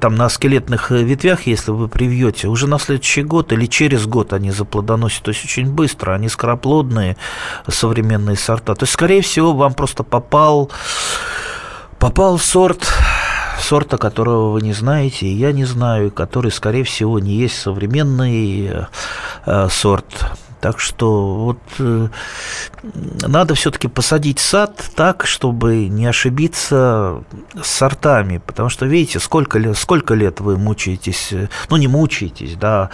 там, 0.00 0.16
на 0.16 0.28
скелетных 0.28 0.90
ветвях, 0.90 1.46
если 1.46 1.70
вы 1.70 1.88
привьете, 1.88 2.48
уже 2.48 2.66
на 2.66 2.78
следующий 2.78 3.22
год 3.22 3.52
или 3.52 3.66
через 3.66 4.06
год 4.06 4.32
они 4.32 4.50
заплодоносят, 4.50 5.22
то 5.22 5.30
есть 5.30 5.44
очень 5.44 5.70
быстро, 5.72 6.12
они 6.12 6.28
скороплодные 6.28 7.16
современные 7.68 8.36
сорта. 8.36 8.74
То 8.74 8.82
есть, 8.82 8.94
скорее 8.94 9.22
всего, 9.22 9.52
вам 9.52 9.74
просто 9.74 10.02
попал 10.02 10.70
попал 11.98 12.38
сорт 12.38 12.92
сорта, 13.66 13.98
которого 13.98 14.52
вы 14.52 14.62
не 14.62 14.72
знаете, 14.72 15.26
и 15.26 15.34
я 15.34 15.52
не 15.52 15.64
знаю, 15.64 16.12
который, 16.12 16.52
скорее 16.52 16.84
всего, 16.84 17.18
не 17.18 17.34
есть 17.34 17.58
современный 17.58 18.86
э, 19.44 19.68
сорт. 19.68 20.06
Так 20.60 20.78
что 20.80 21.34
вот 21.34 21.58
э, 21.80 22.08
надо 23.26 23.54
все-таки 23.54 23.88
посадить 23.88 24.38
сад 24.38 24.82
так, 24.94 25.26
чтобы 25.26 25.88
не 25.88 26.06
ошибиться 26.06 27.24
с 27.60 27.66
сортами, 27.66 28.38
потому 28.38 28.68
что 28.68 28.86
видите, 28.86 29.18
сколько 29.18 29.74
сколько 29.74 30.14
лет 30.14 30.40
вы 30.40 30.56
мучаетесь, 30.56 31.32
э, 31.32 31.48
ну 31.68 31.76
не 31.76 31.88
мучаетесь, 31.88 32.54
да, 32.54 32.90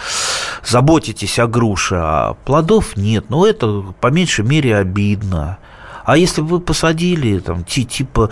заботитесь 0.65 1.37
о 1.39 1.47
груше, 1.47 1.95
а 1.95 2.33
плодов 2.45 2.97
нет, 2.97 3.25
ну 3.29 3.45
это 3.45 3.93
по 4.01 4.07
меньшей 4.07 4.43
мере 4.43 4.75
обидно. 4.75 5.59
А 6.03 6.17
если 6.17 6.41
бы 6.41 6.47
вы 6.47 6.59
посадили 6.59 7.39
там 7.39 7.63
типа 7.63 8.29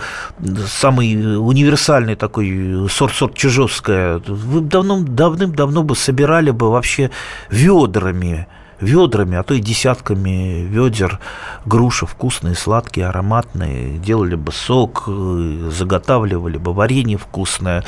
самый 0.66 1.38
универсальный 1.38 2.16
такой 2.16 2.88
сорт-сорт 2.90 3.34
чижовская, 3.34 4.18
вы 4.26 4.60
давно, 4.60 5.00
давным-давно 5.02 5.82
бы 5.82 5.96
собирали 5.96 6.50
бы 6.50 6.70
вообще 6.70 7.10
ведрами 7.50 8.46
ведрами, 8.80 9.38
а 9.38 9.44
то 9.44 9.54
и 9.54 9.60
десятками 9.60 10.66
ведер 10.68 11.20
груши 11.64 12.04
вкусные, 12.04 12.56
сладкие, 12.56 13.06
ароматные, 13.06 13.98
делали 13.98 14.34
бы 14.34 14.52
сок, 14.52 15.04
заготавливали 15.06 16.58
бы 16.58 16.74
варенье 16.74 17.16
вкусное. 17.16 17.84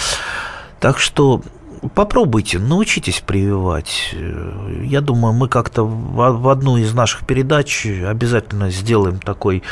Так 0.80 0.98
что 0.98 1.42
попробуйте, 1.94 2.58
научитесь 2.58 3.20
прививать. 3.20 4.14
Я 4.82 5.00
думаю, 5.00 5.34
мы 5.34 5.48
как-то 5.48 5.84
в 5.84 6.48
одну 6.48 6.76
из 6.76 6.94
наших 6.94 7.26
передач 7.26 7.86
обязательно 7.86 8.70
сделаем 8.70 9.18
такой 9.18 9.62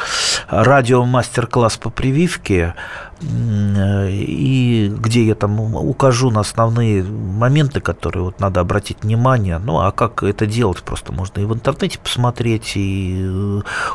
радиомастер-класс 0.48 1.76
по 1.76 1.90
прививке, 1.90 2.74
и 3.22 4.92
где 4.98 5.24
я 5.24 5.34
там 5.34 5.60
укажу 5.60 6.30
на 6.30 6.40
основные 6.40 7.04
моменты, 7.04 7.80
которые 7.80 8.24
вот 8.24 8.40
надо 8.40 8.60
обратить 8.60 9.02
внимание. 9.02 9.58
Ну, 9.58 9.80
а 9.80 9.92
как 9.92 10.22
это 10.22 10.46
делать, 10.46 10.82
просто 10.82 11.12
можно 11.12 11.40
и 11.40 11.44
в 11.44 11.54
интернете 11.54 11.98
посмотреть, 11.98 12.72
и 12.74 13.24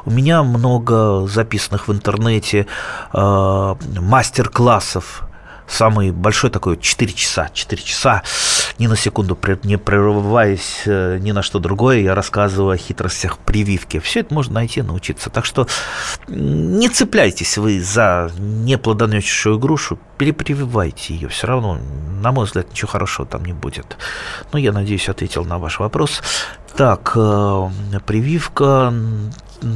у 0.05 0.11
меня 0.11 0.43
много 0.43 1.27
записанных 1.27 1.87
в 1.87 1.93
интернете 1.93 2.67
э, 3.13 3.75
мастер-классов 3.99 5.26
самый 5.67 6.11
большой 6.11 6.49
такой 6.49 6.77
4 6.77 7.13
часа. 7.13 7.49
4 7.53 7.81
часа, 7.81 8.23
ни 8.79 8.87
на 8.87 8.95
секунду 8.95 9.37
не 9.63 9.77
прерываясь 9.77 10.83
э, 10.85 11.19
ни 11.19 11.31
на 11.31 11.41
что 11.41 11.59
другое, 11.59 11.99
я 11.99 12.15
рассказываю 12.15 12.73
о 12.73 12.77
хитростях 12.77 13.37
прививки. 13.37 13.99
Все 13.99 14.21
это 14.21 14.33
можно 14.33 14.55
найти, 14.55 14.81
научиться. 14.81 15.29
Так 15.29 15.45
что 15.45 15.67
не 16.27 16.89
цепляйтесь 16.89 17.57
вы 17.57 17.81
за 17.81 18.31
неплодоносящую 18.37 19.59
грушу, 19.59 19.99
перепрививайте 20.17 21.13
ее. 21.13 21.27
Все 21.27 21.47
равно, 21.47 21.79
на 22.21 22.31
мой 22.31 22.45
взгляд, 22.45 22.69
ничего 22.71 22.89
хорошего 22.89 23.27
там 23.27 23.45
не 23.45 23.53
будет. 23.53 23.97
Ну, 24.51 24.59
я 24.59 24.71
надеюсь, 24.71 25.09
ответил 25.09 25.45
на 25.45 25.57
ваш 25.57 25.79
вопрос. 25.79 26.21
Так, 26.75 27.13
э, 27.15 27.69
прививка 28.05 28.93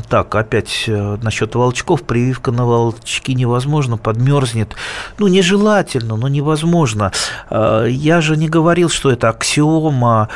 так, 0.10 0.36
опять 0.36 0.86
э, 0.88 1.18
насчет 1.22 1.56
волчков. 1.56 2.04
Прививка 2.04 2.52
на 2.52 2.66
волчки 2.66 3.34
невозможно, 3.34 3.98
подмерзнет. 3.98 4.76
Ну, 5.18 5.28
нежелательно, 5.28 6.16
но 6.16 6.28
невозможно. 6.28 7.12
Э, 7.50 7.88
я 7.90 8.22
же 8.22 8.38
не 8.38 8.48
говорил, 8.48 8.90
что 8.90 9.12
это 9.12 9.30
аксиома, 9.30 10.30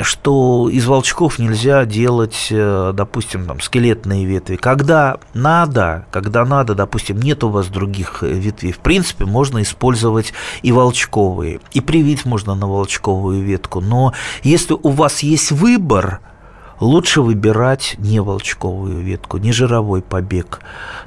что 0.00 0.68
из 0.68 0.86
волчков 0.86 1.38
нельзя 1.38 1.84
делать, 1.84 2.48
э, 2.50 2.92
допустим, 2.94 3.46
там, 3.46 3.60
скелетные 3.60 4.24
ветви. 4.24 4.56
Когда 4.56 5.18
надо, 5.34 6.06
когда 6.10 6.44
надо, 6.44 6.74
допустим, 6.74 7.20
нет 7.20 7.42
у 7.44 7.48
вас 7.48 7.68
других 7.68 8.22
ветвей, 8.22 8.72
в 8.72 8.78
принципе, 8.78 9.24
можно 9.24 9.62
использовать 9.62 10.32
и 10.62 10.72
волчковые. 10.72 11.60
И 11.72 11.80
привить 11.80 12.24
можно 12.24 12.54
на 12.54 12.66
волчковую 12.66 13.42
ветку. 13.42 13.80
Но 13.80 14.12
если 14.42 14.76
у 14.80 14.90
вас 14.90 15.22
есть 15.22 15.50
выбор– 15.50 16.20
лучше 16.82 17.22
выбирать 17.22 17.94
не 17.98 18.20
волчковую 18.20 19.02
ветку, 19.02 19.38
не 19.38 19.52
жировой 19.52 20.02
побег. 20.02 20.60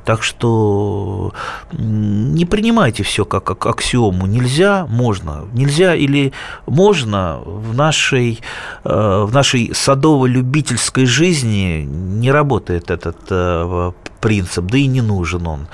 Так 0.05 0.23
что 0.23 1.33
не 1.71 2.45
принимайте 2.45 3.03
все 3.03 3.25
как, 3.25 3.65
аксиому. 3.65 4.25
Нельзя, 4.25 4.87
можно. 4.89 5.45
Нельзя 5.53 5.95
или 5.95 6.31
можно 6.65 7.39
в 7.45 7.75
нашей, 7.75 8.39
э, 8.83 9.23
в 9.27 9.33
нашей 9.33 9.73
садово-любительской 9.73 11.05
жизни 11.05 11.83
не 11.85 12.31
работает 12.31 12.89
этот 12.89 13.17
э, 13.29 13.91
принцип, 14.21 14.65
да 14.65 14.77
и 14.77 14.87
не 14.87 15.01
нужен 15.01 15.45
он. 15.45 15.67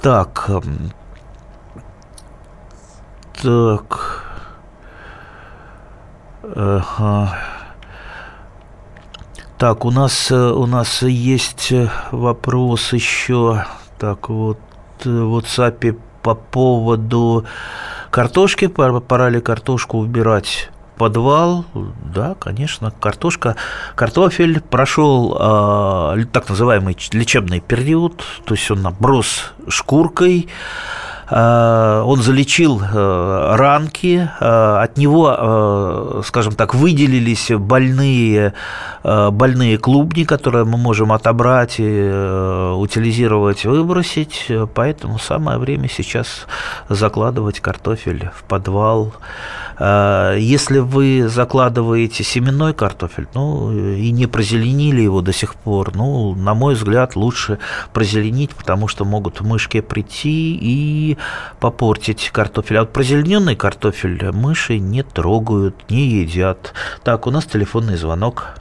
Так, 0.00 0.50
так, 3.42 4.24
ага. 6.42 7.61
Так, 9.62 9.84
у 9.84 9.92
нас, 9.92 10.32
э, 10.32 10.34
у 10.34 10.66
нас 10.66 11.02
есть 11.02 11.70
э, 11.70 11.88
вопрос 12.10 12.92
еще. 12.92 13.64
Так, 13.96 14.28
вот 14.28 14.58
э, 15.04 15.08
в 15.08 15.38
WhatsApp 15.38 16.00
по 16.20 16.34
поводу 16.34 17.44
картошки. 18.10 18.66
Пора 18.66 19.28
ли 19.28 19.40
картошку 19.40 19.98
убирать 19.98 20.68
подвал, 20.98 21.64
да, 22.12 22.34
конечно, 22.40 22.90
картошка, 22.90 23.54
картофель 23.94 24.60
прошел 24.60 25.36
э, 25.38 26.24
так 26.32 26.48
называемый 26.48 26.96
лечебный 27.12 27.60
период, 27.60 28.20
то 28.44 28.54
есть 28.54 28.68
он 28.68 28.82
наброс 28.82 29.52
шкуркой, 29.68 30.48
он 31.34 32.20
залечил 32.20 32.82
э, 32.82 33.54
ранки, 33.56 34.28
э, 34.38 34.44
от 34.82 34.98
него, 34.98 36.22
скажем 36.26 36.54
так, 36.54 36.74
выделились 36.74 37.50
больные, 37.50 38.52
больные 39.02 39.78
клубни, 39.78 40.24
которые 40.24 40.64
мы 40.64 40.76
можем 40.76 41.10
отобрать, 41.12 41.80
утилизировать, 41.80 43.64
выбросить, 43.64 44.50
поэтому 44.74 45.18
самое 45.18 45.58
время 45.58 45.88
сейчас 45.88 46.46
закладывать 46.88 47.60
картофель 47.60 48.30
в 48.34 48.42
подвал. 48.44 49.14
Если 49.80 50.78
вы 50.78 51.28
закладываете 51.28 52.22
семенной 52.22 52.74
картофель, 52.74 53.26
ну, 53.34 53.72
и 53.72 54.12
не 54.12 54.26
прозеленили 54.26 55.00
его 55.00 55.22
до 55.22 55.32
сих 55.32 55.54
пор, 55.54 55.96
ну, 55.96 56.34
на 56.34 56.54
мой 56.54 56.74
взгляд, 56.74 57.16
лучше 57.16 57.58
прозеленить, 57.92 58.54
потому 58.54 58.86
что 58.86 59.04
могут 59.04 59.40
мышки 59.40 59.80
прийти 59.80 60.58
и 60.60 61.16
попортить 61.60 62.30
картофель. 62.30 62.78
А 62.78 62.80
вот 62.80 62.92
прозелененный 62.92 63.56
картофель 63.56 64.30
мыши 64.32 64.78
не 64.78 65.02
трогают, 65.02 65.90
не 65.90 66.02
едят. 66.02 66.74
Так, 67.04 67.26
у 67.26 67.30
нас 67.30 67.46
телефонный 67.46 67.96
звонок. 67.96 68.54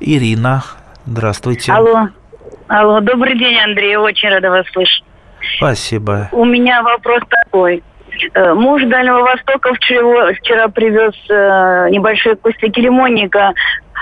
Ирина, 0.00 0.64
здравствуйте. 1.06 1.72
Алло, 1.72 2.08
алло, 2.68 3.00
добрый 3.00 3.38
день, 3.38 3.58
Андрей, 3.58 3.96
очень 3.96 4.28
рада 4.28 4.50
вас 4.50 4.66
слышать. 4.72 5.04
Спасибо. 5.56 6.28
У 6.32 6.44
меня 6.44 6.82
вопрос 6.82 7.20
такой. 7.28 7.82
Э, 8.34 8.54
муж 8.54 8.82
Дальнего 8.84 9.20
Востока 9.20 9.74
вчера, 9.74 10.32
вчера 10.34 10.68
привез 10.68 11.14
э, 11.28 11.90
небольшие 11.90 12.36
кустики 12.36 12.80
лимонника 12.80 13.52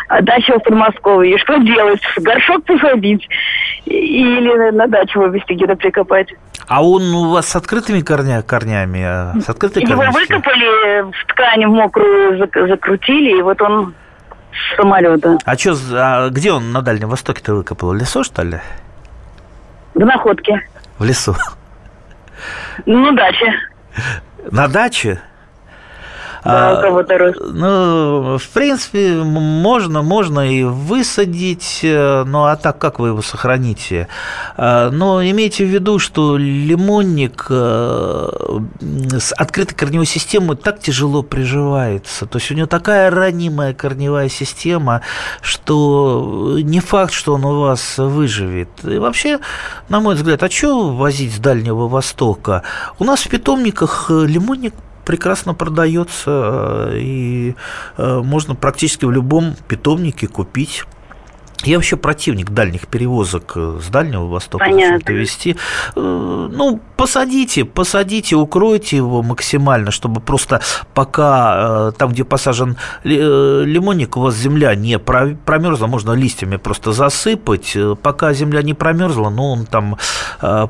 а 0.08 0.20
дача 0.20 0.58
в 0.58 0.62
Подмосковье. 0.62 1.38
Что 1.38 1.56
делать? 1.58 2.00
Горшок 2.18 2.64
посадить 2.64 3.26
или 3.86 4.70
на 4.70 4.86
дачу 4.86 5.20
вывести 5.20 5.54
где-то 5.54 5.76
прикопать? 5.76 6.28
А 6.68 6.84
он 6.84 7.02
у 7.14 7.30
вас 7.30 7.48
с 7.48 7.56
открытыми 7.56 8.00
корня, 8.00 8.42
корнями? 8.42 9.02
а 9.02 9.34
С 9.40 9.48
открытой 9.48 9.82
Его 9.82 10.02
выкопали, 10.10 11.02
в 11.10 11.26
ткань 11.26 11.66
в 11.66 11.70
мокрую 11.70 12.38
зак- 12.42 12.68
закрутили, 12.68 13.38
и 13.38 13.42
вот 13.42 13.60
он 13.62 13.94
с 14.52 14.76
самолета. 14.76 15.38
А, 15.44 15.56
чё, 15.56 15.74
а 15.92 16.28
где 16.30 16.52
он 16.52 16.72
на 16.72 16.82
Дальнем 16.82 17.08
Востоке-то 17.08 17.54
выкопал? 17.54 17.90
В 17.90 17.94
лесу, 17.94 18.22
что 18.24 18.42
ли? 18.42 18.58
В 19.94 20.00
находке. 20.00 20.66
В 20.98 21.04
лесу. 21.04 21.34
Ну, 22.86 23.12
дача. 23.12 23.52
На 24.50 24.68
даче? 24.68 25.20
Да, 26.44 26.70
А, 26.70 26.78
у 26.78 26.82
кого-то 26.82 27.18
рост. 27.18 27.38
Ну, 27.40 28.36
в 28.36 28.48
принципе, 28.48 29.14
можно, 29.14 30.02
можно 30.02 30.40
и 30.40 30.64
высадить, 30.64 31.80
э, 31.84 32.24
ну 32.24 32.44
а 32.44 32.56
так 32.56 32.78
как 32.78 32.98
вы 32.98 33.08
его 33.08 33.22
сохраните? 33.22 34.08
А, 34.56 34.90
Но 34.90 35.22
имейте 35.22 35.64
в 35.64 35.68
виду, 35.68 36.00
что 36.00 36.36
лимонник 36.36 37.46
э, 37.48 38.28
с 39.20 39.32
открытой 39.32 39.76
корневой 39.76 40.06
системой 40.06 40.56
так 40.56 40.80
тяжело 40.80 41.22
приживается. 41.22 42.26
То 42.26 42.38
есть 42.38 42.50
у 42.50 42.54
него 42.54 42.66
такая 42.66 43.10
ранимая 43.10 43.72
корневая 43.72 44.28
система, 44.28 45.02
что 45.42 46.58
не 46.60 46.80
факт, 46.80 47.12
что 47.12 47.34
он 47.34 47.44
у 47.44 47.60
вас 47.60 47.98
выживет. 47.98 48.68
И 48.82 48.98
вообще, 48.98 49.38
на 49.88 50.00
мой 50.00 50.16
взгляд, 50.16 50.42
а 50.42 50.50
что 50.50 50.90
возить 50.90 51.36
с 51.36 51.38
Дальнего 51.38 51.86
Востока? 51.86 52.64
У 52.98 53.04
нас 53.04 53.20
в 53.20 53.28
питомниках 53.28 54.06
э, 54.10 54.26
лимонник 54.26 54.74
прекрасно 55.04 55.54
продается 55.54 56.90
э, 56.92 56.98
и 56.98 57.54
э, 57.96 58.20
можно 58.22 58.54
практически 58.54 59.04
в 59.04 59.10
любом 59.10 59.54
питомнике 59.68 60.26
купить. 60.26 60.84
Я 61.64 61.76
вообще 61.76 61.96
противник 61.96 62.50
дальних 62.50 62.88
перевозок 62.88 63.52
э, 63.56 63.78
с 63.82 63.88
Дальнего 63.88 64.26
Востока 64.26 64.64
Понятно. 64.64 65.12
везти. 65.12 65.56
Э, 65.96 66.48
Ну, 66.52 66.80
посадите, 66.96 67.64
посадите, 67.64 68.36
укройте 68.36 68.96
его 68.96 69.22
максимально, 69.22 69.90
чтобы 69.92 70.20
просто 70.20 70.60
пока 70.94 71.88
э, 71.88 71.92
там, 71.96 72.10
где 72.12 72.24
посажен 72.24 72.76
ли- 73.04 73.16
лимонник, 73.64 74.16
у 74.16 74.20
вас 74.22 74.34
земля 74.36 74.74
не 74.74 74.98
про- 74.98 75.36
промерзла, 75.44 75.86
можно 75.86 76.12
листьями 76.12 76.56
просто 76.56 76.92
засыпать. 76.92 77.76
Пока 78.02 78.32
земля 78.32 78.62
не 78.62 78.74
промерзла, 78.74 79.30
но 79.30 79.52
он 79.52 79.66
там 79.66 79.96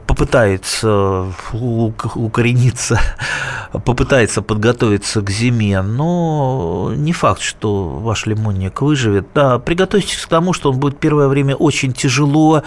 попытается 0.06 1.32
ук- 1.52 2.16
укорениться, 2.16 3.00
попытается 3.84 4.42
подготовиться 4.42 5.22
к 5.22 5.30
зиме, 5.30 5.82
но 5.82 6.92
не 6.94 7.12
факт, 7.12 7.40
что 7.40 7.84
ваш 7.88 8.26
лимонник 8.26 8.82
выживет. 8.82 9.26
Да, 9.34 9.58
приготовьтесь 9.58 10.18
к 10.24 10.28
тому, 10.28 10.52
что 10.52 10.70
он 10.70 10.78
будет 10.82 10.98
первое 10.98 11.28
время 11.28 11.54
очень 11.54 11.92
тяжело 11.92 12.62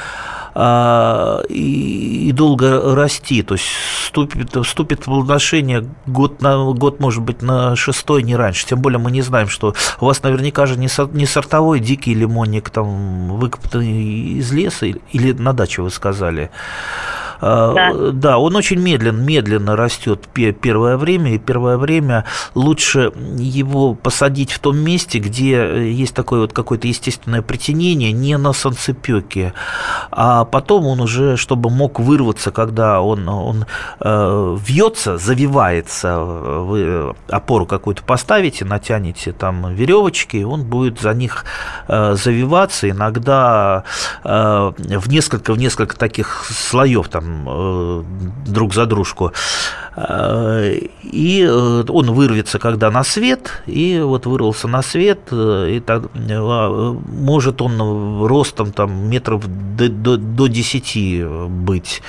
а, 0.56 1.41
и, 1.49 2.32
долго 2.34 2.95
расти. 2.95 3.43
То 3.43 3.56
есть 3.56 3.65
вступит, 3.65 4.56
вступит 4.65 5.01
в 5.01 5.04
плодоношение 5.04 5.86
год, 6.08 6.41
на, 6.41 6.71
год, 6.73 6.99
может 7.01 7.21
быть, 7.21 7.41
на 7.41 7.75
шестой, 7.75 8.23
не 8.23 8.36
раньше. 8.38 8.65
Тем 8.65 8.80
более 8.80 8.99
мы 8.99 9.12
не 9.12 9.21
знаем, 9.21 9.49
что 9.49 9.75
у 9.99 10.06
вас 10.06 10.23
наверняка 10.23 10.65
же 10.65 10.78
не, 10.78 10.88
не 11.13 11.25
сортовой 11.25 11.80
дикий 11.82 12.13
лимонник, 12.13 12.69
там, 12.69 13.38
выкопанный 13.38 14.39
из 14.39 14.51
леса 14.54 14.86
или- 14.86 15.01
или 15.12 15.34
на 15.34 15.51
даче, 15.51 15.82
вы 15.82 15.89
сказали. 15.91 16.49
А, 17.41 17.74
Да. 17.74 18.12
да, 18.12 18.38
он 18.38 18.56
очень 18.56 18.80
медленно, 18.80 19.21
медленно 19.21 19.76
растет 19.76 20.28
пе- 20.34 20.52
первое 20.54 20.98
время, 20.98 21.34
и 21.36 21.38
первое 21.38 21.78
время 21.78 22.26
лучше 22.54 23.12
его 23.38 23.93
посадить 23.93 24.52
в 24.52 24.60
том 24.60 24.78
месте, 24.78 25.19
где 25.19 25.56
э, 25.58 25.88
есть 25.89 26.13
такое 26.15 26.41
вот 26.41 26.54
какое-то 26.54 26.88
естественное 26.88 27.41
притянение, 27.41 28.12
не 28.12 28.38
на 28.38 28.54
солнцепеке, 28.54 29.54
а 30.12 30.45
потом 30.45 30.86
он 30.86 31.02
уже, 31.02 31.38
чтобы 31.38 31.69
мог 31.69 32.00
вырваться, 32.00 32.52
когда 32.52 33.02
он, 33.02 33.28
он 33.28 33.65
э, 34.00 34.58
вьется, 34.65 35.17
завивается, 35.17 36.19
вы 36.19 37.13
опору 37.30 37.65
какую-то 37.65 38.04
поставите, 38.04 38.65
натянете 38.65 39.32
там 39.32 39.74
веревочки, 39.74 40.43
он 40.43 40.63
будет 40.63 41.00
за 41.02 41.13
них 41.13 41.45
э, 41.88 42.15
завиваться, 42.15 42.89
иногда 42.89 43.84
э, 44.24 44.71
в 44.78 45.10
несколько, 45.10 45.54
в 45.54 45.58
несколько 45.58 45.98
таких 45.98 46.45
слоев 46.50 47.08
там 47.10 47.24
э, 47.25 48.03
друг 48.45 48.73
за 48.73 48.85
дружку. 48.85 49.31
Э, 49.97 50.77
И 51.03 51.41
э, 51.47 51.84
он 51.88 52.12
вырвется, 52.12 52.60
когда 52.60 52.91
на 52.91 53.03
свет, 53.03 53.63
и 53.67 53.99
вот 54.03 54.25
вырвался 54.25 54.67
на 54.67 54.81
свет, 54.81 55.19
э, 55.31 55.75
и 55.77 55.79
так, 55.79 56.03
э, 56.15 56.95
может 57.08 57.62
он 57.62 58.25
ростом 58.27 58.71
там 58.73 59.10
метров 59.10 59.43
до, 59.77 59.88
до, 59.89 60.17
до 60.17 60.47
10 60.47 61.25
быть. 61.49 62.01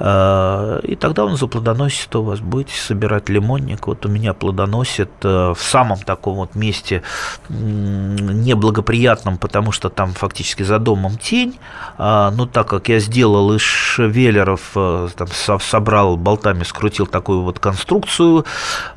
И 0.00 0.96
тогда 1.00 1.24
он 1.24 1.36
заплодоносит 1.36 2.14
у 2.16 2.22
вас, 2.22 2.40
будете 2.40 2.74
собирать 2.80 3.28
лимонник. 3.28 3.86
Вот 3.86 4.06
у 4.06 4.08
меня 4.08 4.32
плодоносит 4.32 5.10
в 5.22 5.56
самом 5.58 5.98
таком 5.98 6.36
вот 6.36 6.54
месте 6.54 7.02
неблагоприятном, 7.48 9.38
потому 9.38 9.72
что 9.72 9.88
там 9.90 10.12
фактически 10.12 10.62
за 10.62 10.78
домом 10.78 11.18
тень. 11.18 11.58
А, 11.98 12.30
Но 12.30 12.46
так 12.46 12.68
как 12.68 12.88
я 12.88 12.98
сделал 13.00 13.52
из 13.54 13.60
швеллеров, 13.60 14.70
там, 14.74 15.28
со- 15.32 15.58
собрал 15.58 16.16
болтами, 16.16 16.62
скрутил 16.64 17.06
такую 17.20 17.42
вот 17.42 17.58
конструкцию, 17.58 18.44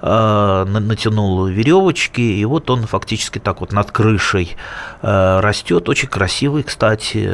э, 0.01 0.65
на- 0.67 0.79
натянул 0.79 1.45
веревочки, 1.45 2.21
и 2.21 2.45
вот 2.45 2.69
он 2.69 2.87
фактически 2.87 3.39
так 3.39 3.59
вот 3.59 3.73
над 3.73 3.91
крышей 3.91 4.55
э, 5.01 5.39
растет. 5.41 5.89
Очень 5.89 6.07
красивый, 6.07 6.63
кстати. 6.63 7.29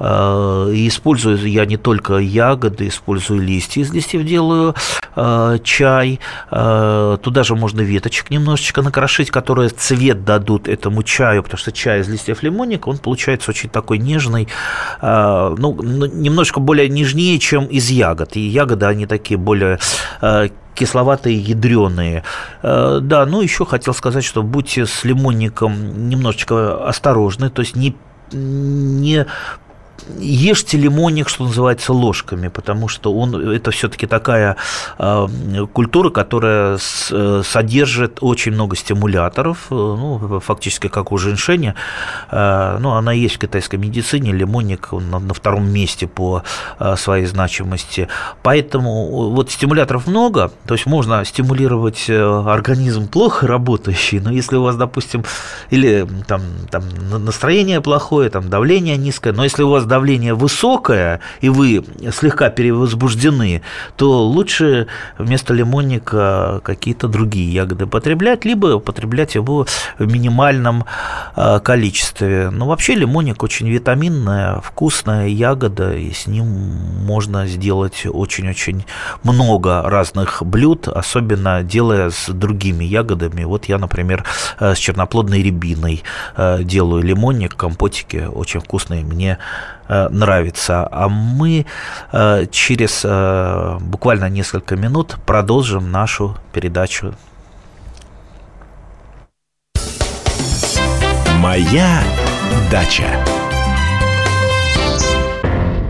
Э, 0.00 0.70
И 0.74 0.88
использую 0.88 1.36
я 1.50 1.66
не 1.66 1.76
только 1.76 2.16
ягоды, 2.16 2.88
использую 2.88 3.40
листья. 3.40 3.82
Из 3.82 3.92
листьев 3.92 4.24
делаю 4.24 4.74
чай. 5.62 6.18
Туда 6.50 7.42
же 7.44 7.54
можно 7.54 7.82
веточек 7.82 8.30
немножечко 8.30 8.82
накрошить, 8.82 9.30
которые 9.30 9.68
цвет 9.68 10.24
дадут 10.24 10.68
этому 10.68 11.02
чаю, 11.02 11.42
потому 11.42 11.58
что 11.58 11.70
чай 11.72 12.00
из 12.00 12.08
листьев 12.08 12.42
лимонника, 12.42 12.88
он 12.88 12.98
получается 12.98 13.50
очень 13.50 13.68
такой 13.68 13.98
нежный, 13.98 14.48
ну, 15.02 15.76
немножко 15.82 16.58
более 16.60 16.88
нежнее, 16.88 17.38
чем 17.38 17.66
из 17.66 17.90
ягод. 17.90 18.36
И 18.36 18.40
ягоды, 18.40 18.86
они 18.86 19.06
такие 19.06 19.38
более 19.38 19.78
кисловатые, 20.74 21.38
ядреные. 21.38 22.24
Э, 22.62 22.98
Да, 23.02 23.26
ну 23.26 23.40
еще 23.40 23.64
хотел 23.64 23.94
сказать, 23.94 24.24
что 24.24 24.42
будьте 24.42 24.86
с 24.86 25.04
лимонником 25.04 26.08
немножечко 26.08 26.86
осторожны, 26.86 27.50
то 27.50 27.62
есть 27.62 27.76
не 27.76 27.96
не 28.32 29.26
ешьте 30.18 30.76
лимонник, 30.78 31.28
что 31.28 31.44
называется, 31.44 31.92
ложками, 31.92 32.48
потому 32.48 32.88
что 32.88 33.12
он 33.14 33.34
это 33.50 33.70
все-таки 33.70 34.06
такая 34.06 34.56
э, 34.98 35.26
культура, 35.72 36.10
которая 36.10 36.76
с- 36.78 37.08
э, 37.10 37.42
содержит 37.44 38.18
очень 38.20 38.52
много 38.52 38.76
стимуляторов, 38.76 39.58
э, 39.70 39.74
ну, 39.74 40.40
фактически 40.40 40.88
как 40.88 41.12
у 41.12 41.18
женьшеня. 41.18 41.74
Э, 42.30 42.78
ну, 42.80 42.90
она 42.92 43.12
есть 43.12 43.36
в 43.36 43.38
китайской 43.38 43.76
медицине, 43.76 44.32
лимонник 44.32 44.92
он 44.92 45.10
на, 45.10 45.18
на 45.18 45.34
втором 45.34 45.68
месте 45.70 46.06
по 46.06 46.42
э, 46.78 46.96
своей 46.96 47.26
значимости. 47.26 48.08
Поэтому 48.42 49.30
вот 49.30 49.50
стимуляторов 49.50 50.06
много, 50.06 50.50
то 50.66 50.74
есть 50.74 50.86
можно 50.86 51.24
стимулировать 51.24 52.04
э, 52.08 52.42
организм 52.46 53.08
плохо 53.08 53.46
работающий, 53.46 54.20
но 54.20 54.30
если 54.30 54.56
у 54.56 54.62
вас, 54.62 54.76
допустим, 54.76 55.24
или 55.70 56.06
там, 56.26 56.42
там 56.70 56.82
на- 57.10 57.18
настроение 57.18 57.80
плохое, 57.80 58.28
там 58.30 58.48
давление 58.48 58.96
низкое, 58.96 59.32
но 59.32 59.44
если 59.44 59.62
у 59.62 59.70
вас 59.70 59.84
давление 59.94 60.34
высокое 60.34 61.20
и 61.40 61.48
вы 61.48 61.84
слегка 62.12 62.50
перевозбуждены, 62.50 63.62
то 63.96 64.26
лучше 64.26 64.88
вместо 65.18 65.54
лимонника 65.54 66.60
какие-то 66.64 67.06
другие 67.06 67.52
ягоды 67.52 67.86
потреблять, 67.86 68.44
либо 68.44 68.74
употреблять 68.74 69.36
его 69.36 69.66
в 69.98 70.12
минимальном 70.12 70.84
э, 71.36 71.60
количестве. 71.60 72.50
Но 72.50 72.66
вообще 72.66 72.96
лимонник 72.96 73.42
очень 73.44 73.68
витаминная, 73.68 74.60
вкусная 74.60 75.28
ягода, 75.28 75.94
и 75.94 76.12
с 76.12 76.26
ним 76.26 76.46
можно 77.04 77.46
сделать 77.46 78.04
очень-очень 78.04 78.84
много 79.22 79.82
разных 79.82 80.42
блюд, 80.44 80.88
особенно 80.88 81.62
делая 81.62 82.10
с 82.10 82.30
другими 82.32 82.84
ягодами. 82.84 83.44
Вот 83.44 83.66
я, 83.66 83.78
например, 83.78 84.24
э, 84.58 84.74
с 84.74 84.78
черноплодной 84.78 85.40
рябиной 85.40 86.02
э, 86.36 86.64
делаю 86.64 87.04
лимонник, 87.04 87.54
компотики 87.54 88.28
очень 88.32 88.58
вкусные, 88.58 89.04
мне 89.04 89.38
нравится. 89.88 90.88
А 90.90 91.08
мы 91.08 91.66
э, 92.12 92.46
через 92.50 93.02
э, 93.04 93.78
буквально 93.80 94.28
несколько 94.28 94.76
минут 94.76 95.16
продолжим 95.26 95.90
нашу 95.90 96.36
передачу. 96.52 97.14
Моя 101.38 102.02
дача. 102.70 103.24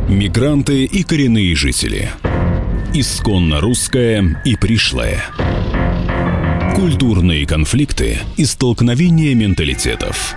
Мигранты 0.09 0.85
и 0.85 1.02
коренные 1.02 1.54
жители. 1.54 2.11
Исконно 2.92 3.61
русское 3.61 4.40
и 4.44 4.57
пришлое. 4.57 5.22
Культурные 6.74 7.46
конфликты 7.46 8.18
и 8.37 8.44
столкновения 8.44 9.35
менталитетов. 9.35 10.36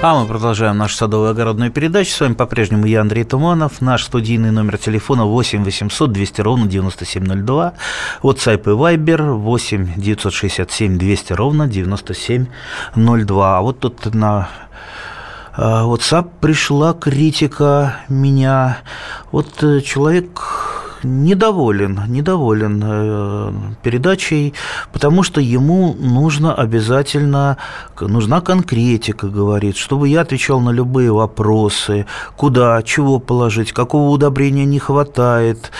А 0.00 0.14
мы 0.14 0.28
продолжаем 0.28 0.78
нашу 0.78 0.94
садовую 0.94 1.30
огородную 1.30 1.72
передачу. 1.72 2.12
С 2.12 2.20
вами 2.20 2.34
по-прежнему 2.34 2.86
я, 2.86 3.00
Андрей 3.00 3.24
Туманов. 3.24 3.80
Наш 3.80 4.04
студийный 4.04 4.52
номер 4.52 4.78
телефона 4.78 5.24
8 5.24 5.64
800 5.64 6.12
200 6.12 6.40
ровно 6.40 6.66
9702. 6.66 7.72
WhatsApp 8.22 8.62
и 8.62 8.96
Viber 8.96 9.32
8 9.32 9.94
967 9.96 10.98
200 10.98 11.32
ровно 11.32 11.66
9702. 11.66 13.58
А 13.58 13.60
вот 13.60 13.80
тут 13.80 14.14
на 14.14 14.48
а, 15.56 15.82
WhatsApp 15.82 16.30
пришла 16.40 16.92
критика 16.94 17.96
меня. 18.08 18.78
Вот 19.32 19.64
э, 19.64 19.80
человек 19.80 20.77
недоволен, 21.02 22.00
недоволен 22.08 22.82
э, 22.84 23.52
передачей, 23.82 24.54
потому 24.92 25.22
что 25.22 25.40
ему 25.40 25.94
нужно 25.94 26.54
обязательно, 26.54 27.56
нужна 28.00 28.40
конкретика, 28.40 29.28
говорит, 29.28 29.76
чтобы 29.76 30.08
я 30.08 30.22
отвечал 30.22 30.60
на 30.60 30.70
любые 30.70 31.12
вопросы, 31.12 32.06
куда, 32.36 32.82
чего 32.82 33.18
положить, 33.18 33.72
какого 33.72 34.10
удобрения 34.10 34.64
не 34.64 34.78
хватает. 34.78 35.70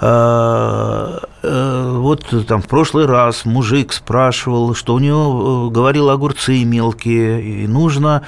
Э, 0.00 1.18
э, 1.42 1.96
вот 1.98 2.46
там 2.46 2.62
в 2.62 2.68
прошлый 2.68 3.06
раз 3.06 3.44
мужик 3.44 3.92
спрашивал, 3.92 4.74
что 4.74 4.94
у 4.94 4.98
него, 4.98 5.70
говорил, 5.70 6.10
огурцы 6.10 6.64
мелкие, 6.64 7.64
и 7.64 7.66
нужно 7.66 8.22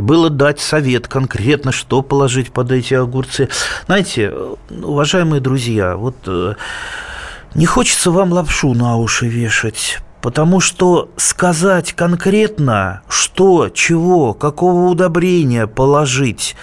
было 0.00 0.30
дать 0.30 0.60
совет 0.60 1.08
конкретно, 1.08 1.72
что 1.72 2.02
положить 2.02 2.52
под 2.52 2.72
эти 2.72 2.94
огурцы. 2.94 3.48
Знаете, 3.86 4.32
уважаемые 4.70 5.40
друзья, 5.40 5.96
вот 5.96 6.16
э, 6.26 6.54
не 7.54 7.66
хочется 7.66 8.10
вам 8.10 8.32
лапшу 8.32 8.74
на 8.74 8.96
уши 8.96 9.26
вешать, 9.26 9.98
Потому 10.20 10.58
что 10.58 11.10
сказать 11.16 11.92
конкретно, 11.92 13.02
что, 13.08 13.68
чего, 13.68 14.34
какого 14.34 14.88
удобрения 14.90 15.68
положить, 15.68 16.56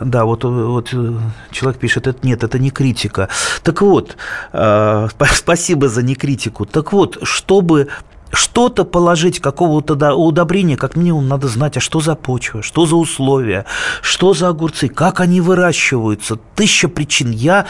да, 0.00 0.24
вот, 0.24 0.44
вот 0.44 0.90
э, 0.92 1.12
человек 1.50 1.80
пишет, 1.80 2.06
это 2.06 2.24
нет, 2.24 2.44
это 2.44 2.58
не 2.60 2.70
критика. 2.70 3.28
Так 3.64 3.82
вот, 3.82 4.16
э, 4.52 5.08
спасибо 5.34 5.88
за 5.88 6.02
некритику. 6.02 6.64
Так 6.64 6.92
вот, 6.92 7.18
чтобы 7.22 7.88
что-то 8.32 8.84
положить, 8.84 9.40
какого-то 9.40 10.14
удобрения, 10.14 10.76
как 10.76 10.96
минимум 10.96 11.28
надо 11.28 11.48
знать, 11.48 11.76
а 11.76 11.80
что 11.80 12.00
за 12.00 12.14
почва, 12.14 12.62
что 12.62 12.86
за 12.86 12.96
условия, 12.96 13.66
что 14.00 14.32
за 14.34 14.48
огурцы, 14.48 14.88
как 14.88 15.20
они 15.20 15.40
выращиваются. 15.40 16.38
Тысяча 16.54 16.88
причин. 16.88 17.30
Я 17.30 17.66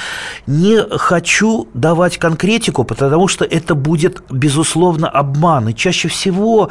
не 0.46 0.82
хочу 0.98 1.68
давать 1.74 2.18
конкретику, 2.18 2.84
потому 2.84 3.28
что 3.28 3.44
это 3.44 3.74
будет, 3.74 4.22
безусловно, 4.30 5.08
обман. 5.08 5.68
И 5.68 5.74
чаще 5.74 6.08
всего 6.08 6.70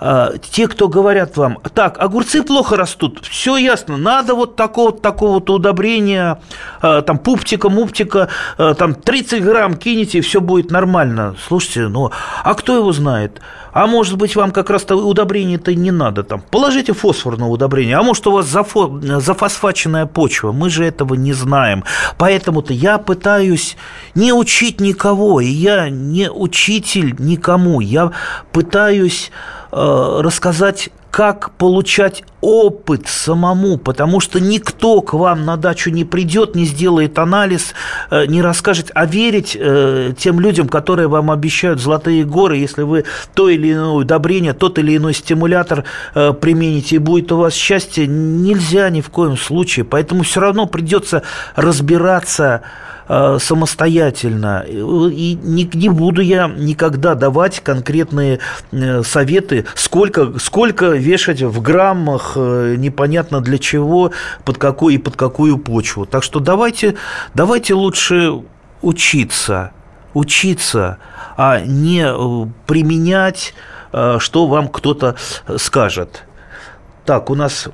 э, 0.00 0.34
те, 0.50 0.68
кто 0.68 0.88
говорят 0.88 1.36
вам, 1.36 1.58
так, 1.74 1.98
огурцы 1.98 2.42
плохо 2.42 2.76
растут, 2.76 3.24
все 3.24 3.56
ясно, 3.56 3.96
надо 3.96 4.34
вот 4.34 4.56
такого-то 4.56 5.00
такого-то 5.00 5.54
удобрения, 5.54 6.40
э, 6.82 7.02
там, 7.06 7.18
пуптика, 7.18 7.68
муптика, 7.68 8.28
э, 8.58 8.74
там, 8.78 8.94
30 8.94 9.42
грамм 9.42 9.76
кинете, 9.76 10.18
и 10.18 10.20
все 10.20 10.40
будет 10.40 10.70
нормально. 10.70 11.36
Слушайте, 11.48 11.88
ну, 11.88 12.10
а 12.44 12.54
кто 12.54 12.76
его 12.76 12.92
знает? 12.92 13.31
Знает. 13.32 13.40
А 13.72 13.86
может 13.86 14.16
быть, 14.16 14.36
вам 14.36 14.50
как 14.50 14.70
раз-то 14.70 14.96
удобрение-то 14.96 15.74
не 15.74 15.90
надо 15.90 16.22
там. 16.22 16.42
Положите 16.50 16.92
фосфорное 16.92 17.48
удобрение. 17.48 17.96
А 17.96 18.02
может, 18.02 18.26
у 18.26 18.32
вас 18.32 18.46
зафо... 18.46 19.00
зафосфаченная 19.00 20.06
почва. 20.06 20.52
Мы 20.52 20.70
же 20.70 20.84
этого 20.84 21.14
не 21.14 21.32
знаем. 21.32 21.84
Поэтому-то 22.18 22.72
я 22.74 22.98
пытаюсь 22.98 23.76
не 24.14 24.32
учить 24.32 24.80
никого. 24.80 25.40
И 25.40 25.46
я 25.46 25.88
не 25.88 26.30
учитель 26.30 27.14
никому. 27.18 27.80
Я 27.80 28.12
пытаюсь 28.52 29.30
рассказать 29.72 30.90
как 31.12 31.50
получать 31.52 32.24
опыт 32.40 33.06
самому, 33.06 33.76
потому 33.76 34.18
что 34.18 34.40
никто 34.40 35.02
к 35.02 35.12
вам 35.12 35.44
на 35.44 35.58
дачу 35.58 35.90
не 35.90 36.06
придет, 36.06 36.54
не 36.54 36.64
сделает 36.64 37.18
анализ, 37.18 37.74
э, 38.10 38.24
не 38.26 38.40
расскажет, 38.40 38.90
а 38.94 39.04
верить 39.04 39.54
э, 39.54 40.14
тем 40.18 40.40
людям, 40.40 40.68
которые 40.68 41.08
вам 41.08 41.30
обещают 41.30 41.80
золотые 41.82 42.24
горы, 42.24 42.56
если 42.56 42.82
вы 42.82 43.04
то 43.34 43.50
или 43.50 43.74
иное 43.74 43.90
удобрение, 43.90 44.54
тот 44.54 44.78
или 44.78 44.96
иной 44.96 45.12
стимулятор 45.12 45.84
э, 46.14 46.32
примените, 46.32 46.96
и 46.96 46.98
будет 46.98 47.30
у 47.30 47.36
вас 47.36 47.52
счастье, 47.52 48.06
нельзя 48.06 48.88
ни 48.88 49.02
в 49.02 49.10
коем 49.10 49.36
случае. 49.36 49.84
Поэтому 49.84 50.22
все 50.22 50.40
равно 50.40 50.64
придется 50.64 51.22
разбираться 51.56 52.62
Э, 53.08 53.38
самостоятельно. 53.40 54.64
И 54.68 55.38
не, 55.42 55.68
не 55.72 55.88
буду 55.88 56.20
я 56.20 56.46
никогда 56.48 57.14
давать 57.14 57.60
конкретные 57.60 58.38
э, 58.70 59.02
советы, 59.02 59.66
сколько, 59.74 60.38
сколько 60.38 60.86
вешать 60.86 61.42
в 61.42 61.60
граммах, 61.60 62.34
э, 62.36 62.76
непонятно 62.78 63.40
для 63.40 63.58
чего, 63.58 64.12
под 64.44 64.58
какой 64.58 64.94
и 64.94 64.98
под 64.98 65.16
какую 65.16 65.58
почву. 65.58 66.06
Так 66.06 66.22
что 66.22 66.38
давайте, 66.38 66.94
давайте 67.34 67.74
лучше 67.74 68.42
учиться, 68.82 69.72
учиться, 70.14 70.98
а 71.36 71.60
не 71.60 72.06
применять, 72.66 73.54
что 74.18 74.46
вам 74.46 74.68
кто-то 74.68 75.16
скажет. 75.58 76.24
Так, 77.04 77.30
у 77.30 77.34
нас 77.34 77.68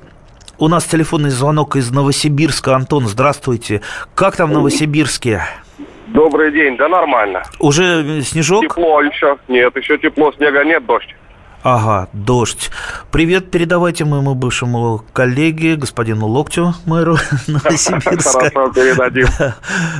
у 0.59 0.67
нас 0.67 0.85
телефонный 0.85 1.29
звонок 1.29 1.75
из 1.75 1.89
Новосибирска. 1.91 2.75
Антон, 2.75 3.07
здравствуйте. 3.07 3.81
Как 4.13 4.35
там 4.35 4.49
в 4.49 4.53
Новосибирске? 4.53 5.41
Добрый 6.07 6.51
день, 6.51 6.75
да 6.75 6.89
нормально. 6.89 7.43
Уже 7.59 8.21
снежок? 8.23 8.63
Тепло 8.63 9.01
еще. 9.01 9.37
Нет, 9.47 9.75
еще 9.75 9.97
тепло, 9.97 10.33
снега 10.33 10.63
нет, 10.63 10.85
дождь. 10.85 11.15
Ага, 11.61 12.07
дождь. 12.13 12.71
Привет 13.11 13.51
передавайте 13.51 14.05
моему 14.05 14.33
бывшему 14.33 15.01
коллеге, 15.11 15.75
господину 15.75 16.27
Локтю, 16.27 16.73
мэру 16.85 17.17
Новосибирска. 17.47 18.49
Хорошо, 18.49 18.71
передадим. 18.73 19.27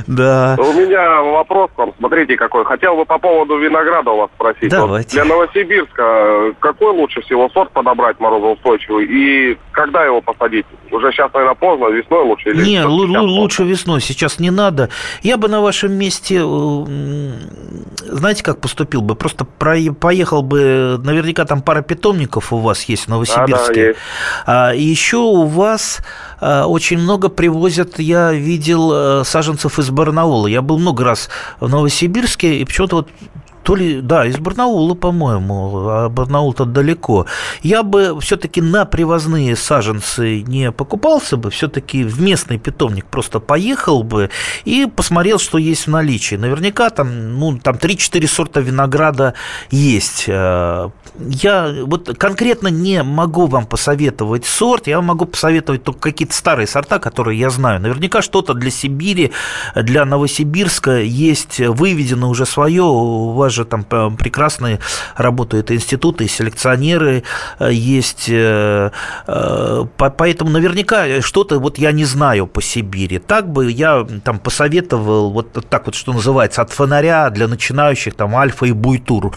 Да. 0.06 0.56
У 0.58 0.72
меня 0.72 1.22
вопрос 1.22 1.70
к 1.74 1.78
вам, 1.78 1.92
смотрите 1.98 2.36
какой. 2.36 2.64
Хотел 2.64 2.96
бы 2.96 3.04
по 3.04 3.18
поводу 3.18 3.58
винограда 3.58 4.10
у 4.10 4.16
вас 4.18 4.30
спросить. 4.34 4.70
Давайте. 4.70 5.10
для 5.10 5.24
Новосибирска 5.24 6.54
какой 6.58 6.92
лучше 6.92 7.20
всего 7.22 7.48
сорт 7.50 7.70
подобрать 7.72 8.18
морозоустойчивый 8.18 9.06
и 9.06 9.58
когда 9.72 10.04
его 10.04 10.20
посадить? 10.20 10.66
Уже 10.90 11.12
сейчас, 11.12 11.32
наверное, 11.32 11.54
поздно, 11.54 11.88
весной 11.88 12.24
лучше? 12.24 12.50
Или 12.50 12.64
не, 12.64 12.84
лучше 12.84 13.64
весной, 13.64 14.00
сейчас 14.00 14.38
не 14.38 14.50
надо. 14.50 14.88
Я 15.22 15.36
бы 15.36 15.48
на 15.48 15.60
вашем 15.60 15.92
месте, 15.92 16.40
э, 16.42 17.32
знаете, 18.06 18.42
как 18.42 18.60
поступил 18.60 19.02
бы? 19.02 19.14
Просто 19.14 19.44
поехал 19.44 20.42
бы, 20.42 21.00
наверняка 21.04 21.44
там 21.50 21.62
пара 21.62 21.82
питомников 21.82 22.52
у 22.52 22.58
вас 22.58 22.84
есть 22.84 23.06
в 23.06 23.08
Новосибирске. 23.08 23.56
Да, 23.56 23.74
да, 23.74 23.80
есть. 23.80 23.98
А, 24.46 24.70
и 24.72 24.82
еще 24.84 25.16
у 25.16 25.46
вас 25.46 25.98
а, 26.40 26.66
очень 26.66 26.96
много 26.96 27.28
привозят, 27.28 27.98
я 27.98 28.32
видел 28.32 28.92
э, 28.92 29.24
саженцев 29.24 29.80
из 29.80 29.90
Барнаула. 29.90 30.46
Я 30.46 30.62
был 30.62 30.78
много 30.78 31.02
раз 31.02 31.28
в 31.58 31.68
Новосибирске, 31.68 32.58
и 32.58 32.64
почему-то 32.64 32.96
вот 32.98 33.08
то 33.62 33.74
ли, 33.74 34.00
да, 34.00 34.26
из 34.26 34.38
Барнаула, 34.38 34.94
по-моему, 34.94 35.88
а 35.88 36.08
Барнаул-то 36.08 36.64
далеко. 36.64 37.26
Я 37.62 37.82
бы 37.82 38.18
все-таки 38.20 38.60
на 38.60 38.84
привозные 38.84 39.56
саженцы 39.56 40.42
не 40.42 40.72
покупался 40.72 41.36
бы, 41.36 41.50
все-таки 41.50 42.04
в 42.04 42.20
местный 42.20 42.58
питомник 42.58 43.06
просто 43.06 43.40
поехал 43.40 44.02
бы 44.02 44.30
и 44.64 44.86
посмотрел, 44.86 45.38
что 45.38 45.58
есть 45.58 45.86
в 45.86 45.90
наличии. 45.90 46.36
Наверняка 46.36 46.90
там, 46.90 47.38
ну, 47.38 47.58
там 47.58 47.76
3-4 47.76 48.26
сорта 48.26 48.60
винограда 48.60 49.34
есть. 49.70 50.24
Э, 50.26 50.90
я 51.18 51.74
вот 51.84 52.16
конкретно 52.18 52.68
не 52.68 53.02
могу 53.02 53.46
вам 53.46 53.66
посоветовать 53.66 54.46
сорт, 54.46 54.86
я 54.86 55.00
могу 55.00 55.26
посоветовать 55.26 55.82
только 55.84 56.00
какие-то 56.00 56.34
старые 56.34 56.66
сорта, 56.66 56.98
которые 56.98 57.38
я 57.38 57.50
знаю. 57.50 57.80
Наверняка 57.80 58.22
что-то 58.22 58.54
для 58.54 58.70
Сибири, 58.70 59.32
для 59.74 60.04
Новосибирска 60.04 61.00
есть 61.00 61.60
выведено 61.60 62.30
уже 62.30 62.46
свое, 62.46 62.82
вас 63.50 63.54
же 63.54 63.64
там 63.64 63.84
прекрасные 64.16 64.78
работают 65.16 65.70
институты, 65.72 66.28
селекционеры 66.28 67.24
есть, 67.60 68.30
поэтому 69.96 70.50
наверняка 70.50 71.20
что-то 71.20 71.58
вот 71.58 71.78
я 71.78 71.92
не 71.92 72.04
знаю 72.04 72.46
по 72.46 72.62
Сибири. 72.62 73.18
Так 73.18 73.50
бы 73.50 73.70
я 73.70 74.06
там 74.24 74.38
посоветовал 74.38 75.30
вот 75.30 75.66
так 75.68 75.86
вот, 75.86 75.94
что 75.94 76.12
называется, 76.12 76.62
от 76.62 76.70
фонаря 76.70 77.30
для 77.30 77.48
начинающих 77.48 78.14
там 78.14 78.36
альфа 78.36 78.66
и 78.66 78.72
буйтур 78.72 79.34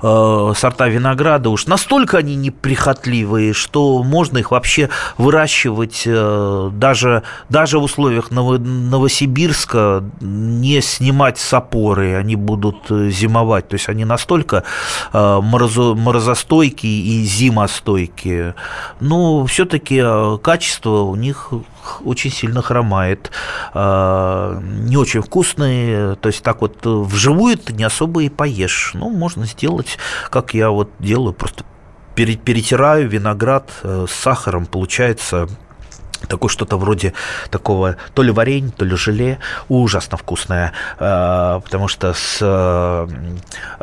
сорта 0.00 0.88
винограда. 0.88 1.48
Уж 1.48 1.66
настолько 1.66 2.18
они 2.18 2.36
неприхотливые, 2.36 3.54
что 3.54 4.02
можно 4.02 4.38
их 4.38 4.50
вообще 4.50 4.90
выращивать 5.16 6.02
даже, 6.04 7.22
даже 7.48 7.78
в 7.78 7.84
условиях 7.84 8.30
Новосибирска, 8.30 10.04
не 10.20 10.82
снимать 10.82 11.38
с 11.38 11.54
опоры, 11.54 12.16
они 12.16 12.36
будут 12.36 12.90
э, 12.90 13.08
зимовать. 13.54 13.68
То 13.68 13.74
есть 13.74 13.88
они 13.88 14.04
настолько 14.04 14.64
э, 15.12 15.40
морозостойкие 15.42 16.92
и 16.92 17.24
зимостойкие. 17.24 18.54
Но 19.00 19.44
все-таки 19.46 20.00
э, 20.02 20.38
качество 20.42 21.02
у 21.02 21.16
них 21.16 21.52
очень 22.04 22.30
сильно 22.30 22.62
хромает. 22.62 23.30
Не 23.74 24.96
очень 24.96 25.20
вкусные, 25.20 26.14
то 26.14 26.28
есть 26.28 26.42
так 26.42 26.62
вот 26.62 26.78
вживую 26.86 27.58
ты 27.58 27.74
не 27.74 27.84
особо 27.84 28.22
и 28.22 28.30
поешь. 28.30 28.92
Ну, 28.94 29.10
можно 29.10 29.44
сделать, 29.44 29.98
как 30.30 30.54
я 30.54 30.70
вот 30.70 30.88
делаю, 30.98 31.34
просто 31.34 31.64
перетираю 32.14 33.06
виноград 33.08 33.70
с 33.82 34.10
сахаром, 34.10 34.64
получается 34.64 35.46
такое 36.26 36.48
что-то 36.48 36.76
вроде 36.76 37.12
такого 37.50 37.96
то 38.14 38.22
ли 38.22 38.30
варенья, 38.30 38.70
то 38.70 38.84
ли 38.84 38.96
желе, 38.96 39.38
ужасно 39.68 40.16
вкусное, 40.16 40.72
э, 40.98 41.60
потому 41.64 41.88
что 41.88 42.12
с, 42.14 42.38
э, 42.40 43.08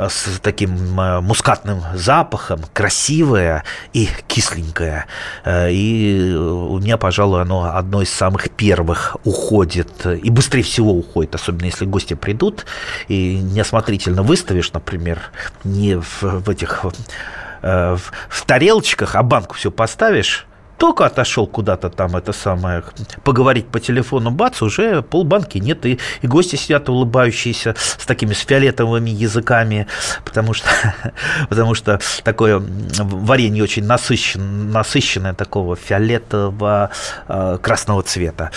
с 0.10 0.40
таким 0.42 1.00
э, 1.00 1.22
мускатным 1.22 1.82
запахом, 1.94 2.62
красивое 2.74 3.64
и 3.94 4.10
кисленькое. 4.28 5.06
И 5.48 6.36
у 6.36 6.80
меня, 6.80 6.98
пожалуй, 6.98 7.42
оно 7.42 7.76
одно 7.76 8.02
из 8.02 8.12
самых 8.12 8.50
первых 8.50 9.18
уходит, 9.24 10.06
и 10.06 10.30
быстрее 10.30 10.64
всего 10.64 10.92
уходит, 10.92 11.36
особенно 11.36 11.66
если 11.66 11.86
гости 11.86 12.14
придут, 12.14 12.66
и 13.08 13.38
неосмотрительно 13.38 14.24
выставишь, 14.24 14.74
например, 14.74 15.20
не 15.64 15.96
в, 15.96 16.22
в 16.22 16.50
этих 16.50 16.84
в, 16.84 18.02
в 18.30 18.46
тарелочках, 18.46 19.16
а 19.16 19.24
банку 19.24 19.56
все 19.56 19.70
поставишь, 19.70 20.48
только 20.82 21.06
отошел 21.06 21.46
куда-то 21.46 21.92
там, 21.92 22.16
это 22.16 22.34
самое, 22.34 22.84
поговорить 23.24 23.68
по 23.68 23.80
телефону, 23.80 24.32
бац, 24.32 24.64
уже 24.64 25.04
полбанки 25.04 25.60
нет, 25.60 25.86
и, 25.86 26.00
и 26.24 26.28
гости 26.28 26.56
сидят 26.56 26.90
улыбающиеся 26.90 27.76
с 27.78 28.04
такими 28.08 28.34
с 28.34 28.40
фиолетовыми 28.40 29.12
языками, 29.12 29.86
потому 30.26 30.56
что, 30.56 30.68
потому 31.50 31.76
что 31.76 32.00
такое 32.24 32.60
варенье 32.60 33.62
очень 33.62 33.86
насыщенное, 33.86 34.74
насыщенное 34.74 35.36
такого 35.36 35.76
фиолетово-красного 35.76 38.00
э, 38.00 38.04
цвета. 38.04 38.50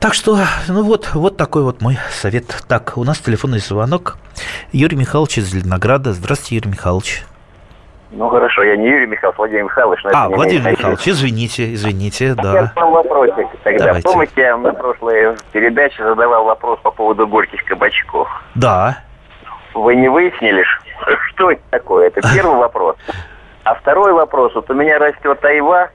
Так 0.00 0.14
что, 0.14 0.40
ну 0.68 0.82
вот, 0.82 1.10
вот 1.12 1.36
такой 1.36 1.62
вот 1.62 1.82
мой 1.82 1.98
совет. 2.22 2.64
Так, 2.68 2.96
у 2.96 3.04
нас 3.04 3.18
телефонный 3.18 3.58
звонок. 3.58 4.16
Юрий 4.72 4.96
Михайлович 4.96 5.36
из 5.36 5.50
Зеленограда. 5.50 6.14
Здравствуйте, 6.14 6.54
Юрий 6.54 6.70
Михайлович. 6.70 7.26
Ну 8.10 8.28
хорошо, 8.30 8.62
я 8.62 8.76
не 8.76 8.88
Юрий 8.88 9.06
Михайлович, 9.06 9.38
Владимир 9.38 9.64
Михайлович. 9.64 10.04
Но 10.04 10.10
а, 10.14 10.28
Владимир 10.28 10.70
Михайлович, 10.70 11.06
извините, 11.06 11.74
извините, 11.74 12.34
да. 12.34 12.72
Я 12.76 12.84
вопросик 12.84 13.46
тогда. 13.62 13.86
Давайте. 13.86 14.08
Помните, 14.08 14.32
я 14.36 14.56
на 14.56 14.72
прошлой 14.72 15.36
передаче 15.52 16.02
задавал 16.02 16.44
вопрос 16.44 16.78
по 16.82 16.90
поводу 16.90 17.26
горьких 17.26 17.62
кабачков? 17.64 18.28
Да. 18.54 18.98
Вы 19.74 19.96
не 19.96 20.08
выяснили, 20.08 20.64
что 21.28 21.50
это 21.50 21.62
такое? 21.70 22.06
Это 22.06 22.20
первый 22.34 22.56
вопрос. 22.56 22.96
А 23.64 23.74
второй 23.74 24.14
вопрос. 24.14 24.54
Вот 24.54 24.70
у 24.70 24.74
меня 24.74 24.98
растет 24.98 25.44
айва, 25.44 25.90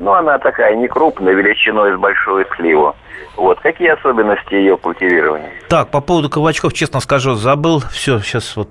но 0.00 0.14
она 0.14 0.38
такая 0.38 0.74
не 0.74 0.88
крупная, 0.88 1.34
величиной 1.34 1.94
с 1.94 1.98
большую 1.98 2.46
сливу. 2.56 2.96
Вот. 3.36 3.60
Какие 3.60 3.88
особенности 3.88 4.54
ее 4.54 4.76
культивирования? 4.76 5.50
Так, 5.68 5.88
по 5.90 6.00
поводу 6.00 6.28
кабачков, 6.28 6.72
честно 6.72 7.00
скажу, 7.00 7.34
забыл. 7.34 7.80
Все, 7.90 8.18
сейчас 8.20 8.56
вот 8.56 8.68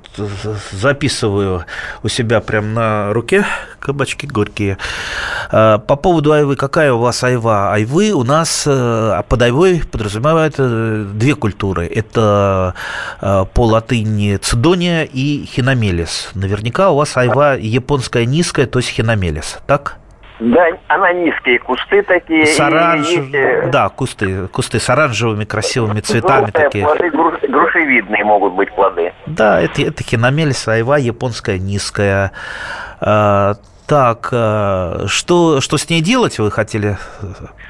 записываю 0.71 1.65
у 2.03 2.07
себя 2.07 2.41
прям 2.41 2.73
на 2.73 3.13
руке 3.13 3.45
кабачки 3.79 4.27
горькие. 4.27 4.77
А, 5.51 5.77
по 5.77 5.95
поводу 5.95 6.33
айвы, 6.33 6.55
какая 6.55 6.91
у 6.93 6.99
вас 6.99 7.23
айва? 7.23 7.73
Айвы 7.73 8.11
у 8.11 8.23
нас 8.23 8.65
э, 8.67 9.21
под 9.27 9.41
айвой 9.41 9.81
подразумевают 9.89 10.55
э, 10.57 11.05
две 11.13 11.35
культуры. 11.35 11.87
Это 11.87 12.75
э, 13.21 13.45
по 13.53 13.65
латыни 13.65 14.35
цидония 14.37 15.03
и 15.03 15.45
хиномелис. 15.45 16.31
Наверняка 16.33 16.91
у 16.91 16.97
вас 16.97 17.15
айва 17.17 17.53
японская 17.53 18.25
низкая, 18.25 18.65
то 18.65 18.79
есть 18.79 18.89
хиномелис, 18.89 19.59
так? 19.67 19.99
Да, 20.39 20.67
она 20.87 21.11
низкие 21.11 21.59
кусты 21.59 22.01
такие. 22.03 22.45
С 22.45 22.59
оранж... 22.59 23.09
Э, 23.33 23.69
да, 23.69 23.89
кусты, 23.89 24.47
кусты 24.47 24.79
с 24.79 24.89
оранжевыми 24.89 25.43
красивыми 25.43 25.99
цветами 25.99 26.45
Желтые 26.45 26.65
такие. 26.65 26.85
Плоды, 26.85 27.09
груш... 27.09 27.33
грушевидные 27.41 28.23
могут 28.23 28.53
быть 28.53 28.73
плоды. 28.73 29.11
Да, 29.25 29.61
это, 29.61 29.81
это 29.81 30.01
хиномелис, 30.03 30.67
айва 30.67 30.97
японская 30.97 31.57
низкая. 31.57 32.31
Так, 33.89 34.29
э, 34.31 35.05
что, 35.07 35.61
что 35.61 35.77
с 35.77 35.89
ней 35.89 36.01
делать 36.01 36.37
вы 36.37 36.51
хотели? 36.51 36.95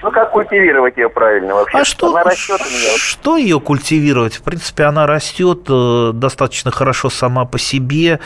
Ну, 0.04 0.12
как 0.12 0.32
культивировать 0.32 0.98
ее 0.98 1.08
правильно 1.08 1.54
вообще? 1.56 1.78
А 1.78 1.86
что, 1.86 2.08
она 2.08 2.24
растет 2.24 2.60
что 2.98 3.38
ее 3.38 3.62
культивировать? 3.62 4.36
В 4.36 4.44
принципе, 4.44 4.84
она 4.84 5.08
растет 5.08 5.62
э, 5.70 6.12
достаточно 6.14 6.72
хорошо 6.72 7.10
сама 7.10 7.46
по 7.46 7.58
себе. 7.58 8.20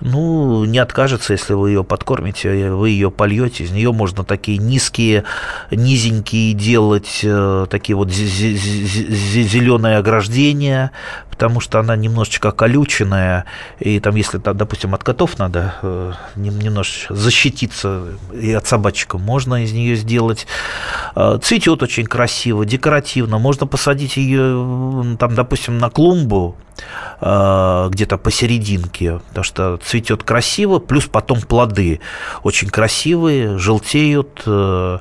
Ну, 0.00 0.66
не 0.66 0.78
откажется, 0.78 1.32
если 1.32 1.54
вы 1.54 1.70
ее 1.70 1.82
подкормите, 1.82 2.72
вы 2.72 2.90
ее 2.90 3.10
польете. 3.10 3.64
Из 3.64 3.70
нее 3.70 3.90
можно 3.90 4.22
такие 4.22 4.58
низкие, 4.58 5.24
низенькие 5.70 6.52
делать, 6.52 7.20
э, 7.22 7.66
такие 7.70 7.96
вот 7.96 8.10
зеленые 8.10 9.96
ограждения, 9.96 10.90
потому 11.40 11.60
что 11.60 11.80
она 11.80 11.96
немножечко 11.96 12.50
колюченная. 12.50 13.46
И 13.78 13.98
там, 13.98 14.14
если, 14.14 14.36
допустим, 14.36 14.92
от 14.92 15.02
котов 15.02 15.38
надо 15.38 16.18
немножечко 16.36 17.14
защититься 17.14 18.08
и 18.34 18.52
от 18.52 18.66
собачек 18.66 19.14
можно 19.14 19.64
из 19.64 19.72
нее 19.72 19.96
сделать. 19.96 20.46
А, 21.14 21.38
цветет 21.38 21.82
очень 21.82 22.04
красиво, 22.04 22.66
декоративно. 22.66 23.38
Можно 23.38 23.66
посадить 23.66 24.18
ее, 24.18 25.16
там, 25.18 25.34
допустим, 25.34 25.78
на 25.78 25.88
клумбу 25.88 26.56
а, 27.22 27.88
где-то 27.88 28.18
посерединке, 28.18 29.20
потому 29.28 29.44
что 29.44 29.78
цветет 29.78 30.22
красиво, 30.24 30.78
плюс 30.78 31.06
потом 31.06 31.40
плоды 31.40 32.00
очень 32.42 32.68
красивые, 32.68 33.56
желтеют, 33.56 34.42
э, 34.44 34.98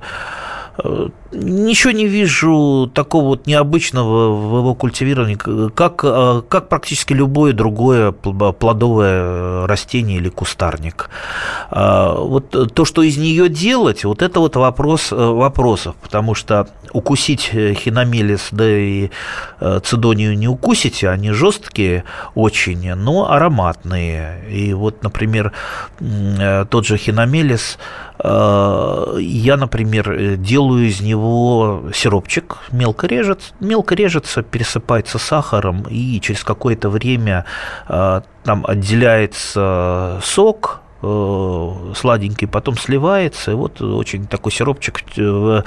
Ничего 1.31 1.91
не 1.91 2.07
вижу 2.07 2.89
такого 2.91 3.25
вот 3.25 3.45
необычного 3.45 4.33
в 4.33 4.57
его 4.57 4.73
культивировании, 4.73 5.69
как, 5.69 6.03
э, 6.03 6.41
как 6.49 6.69
практически 6.69 7.13
любое 7.13 7.53
другое 7.53 8.11
плодовое 8.11 9.67
растение 9.67 10.17
или 10.17 10.29
кустарник. 10.29 11.09
А, 11.69 12.15
вот 12.15 12.73
то, 12.73 12.85
что 12.85 13.03
из 13.03 13.17
нее 13.17 13.47
делать, 13.47 14.05
вот 14.05 14.23
это 14.23 14.39
вот 14.39 14.55
вопрос 14.55 15.11
э, 15.11 15.15
вопросов, 15.15 15.95
потому 16.01 16.33
что 16.33 16.67
укусить 16.93 17.41
хиномелис, 17.41 18.47
да 18.49 18.67
и 18.67 19.11
э, 19.59 19.79
цидонию 19.83 20.35
не 20.35 20.47
укусите, 20.47 21.09
они 21.09 21.29
жесткие 21.29 22.05
очень, 22.33 22.95
но 22.95 23.31
ароматные. 23.31 24.49
И 24.49 24.73
вот, 24.73 25.03
например, 25.03 25.53
тот 25.99 26.85
же 26.87 26.97
хиномелис, 26.97 27.77
я, 28.21 29.55
например, 29.57 30.35
делаю 30.37 30.87
из 30.87 30.99
него 30.99 31.18
него 31.19 31.91
сиропчик 31.93 32.57
мелко 32.71 33.07
режется, 33.07 33.53
мелко 33.59 33.95
режется, 33.95 34.41
пересыпается 34.41 35.17
сахаром, 35.17 35.85
и 35.89 36.19
через 36.21 36.43
какое-то 36.43 36.89
время 36.89 37.45
э, 37.87 38.21
там 38.43 38.65
отделяется 38.67 40.19
сок, 40.23 40.81
э, 41.01 41.93
сладенький, 41.95 42.47
потом 42.47 42.77
сливается, 42.77 43.51
и 43.51 43.53
вот 43.53 43.81
очень 43.81 44.27
такой 44.27 44.51
сиропчик 44.51 45.01
в 45.17 45.63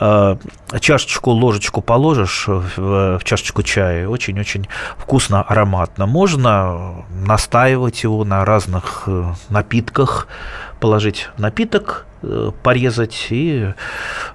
э, 0.00 0.36
чашечку, 0.80 1.30
ложечку 1.30 1.82
положишь 1.82 2.44
в 2.46 3.20
чашечку 3.22 3.62
чая, 3.62 4.08
очень-очень 4.08 4.68
вкусно, 4.96 5.42
ароматно. 5.42 6.06
Можно 6.06 7.04
настаивать 7.10 8.02
его 8.02 8.24
на 8.24 8.44
разных 8.44 9.08
напитках, 9.50 10.28
положить 10.80 11.28
напиток, 11.38 12.06
э, 12.22 12.50
порезать, 12.62 13.26
и 13.30 13.72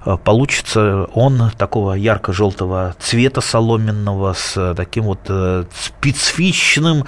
э, 0.04 0.16
получится 0.24 1.08
он 1.14 1.50
такого 1.56 1.94
ярко-желтого 1.94 2.94
цвета 2.98 3.40
соломенного 3.40 4.32
с 4.34 4.74
таким 4.74 5.04
вот 5.04 5.20
э, 5.28 5.64
специфичным 5.74 7.04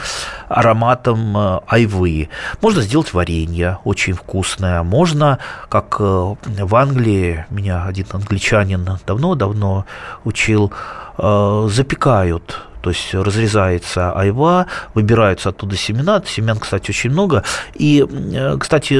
ароматом 0.49 1.37
айвы. 1.67 2.29
Можно 2.61 2.83
сделать 2.83 3.13
варенье, 3.13 3.79
очень 3.85 4.15
вкусное. 4.15 4.83
Можно, 4.83 5.39
как 5.69 6.01
в 6.01 6.75
Англии, 6.75 7.47
меня 7.51 7.85
один 7.85 8.07
англичанин 8.13 8.99
давно-давно 9.07 9.87
учил, 10.25 10.73
запекают 11.17 12.61
То 12.85 12.91
есть 12.91 13.15
разрезается 13.15 14.13
айва, 14.13 14.67
выбираются 14.93 15.49
оттуда 15.49 15.75
семена. 15.75 16.23
Семян, 16.27 16.59
кстати, 16.59 16.91
очень 16.91 17.09
много. 17.09 17.43
И, 17.73 18.07
э, 18.07 18.59
кстати, 18.61 18.93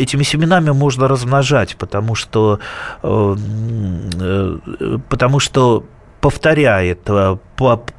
этими 0.00 0.22
семенами 0.22 0.70
можно 0.70 1.08
размножать, 1.08 1.74
потому 1.74 2.14
что, 2.14 2.60
э, 3.02 4.58
потому 5.08 5.40
что 5.40 5.84
повторяет, 6.24 7.00
э, 7.10 7.36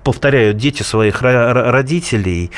повторяют 0.03 0.57
дети 0.57 0.81
своих 0.81 1.21
родителей. 1.21 2.49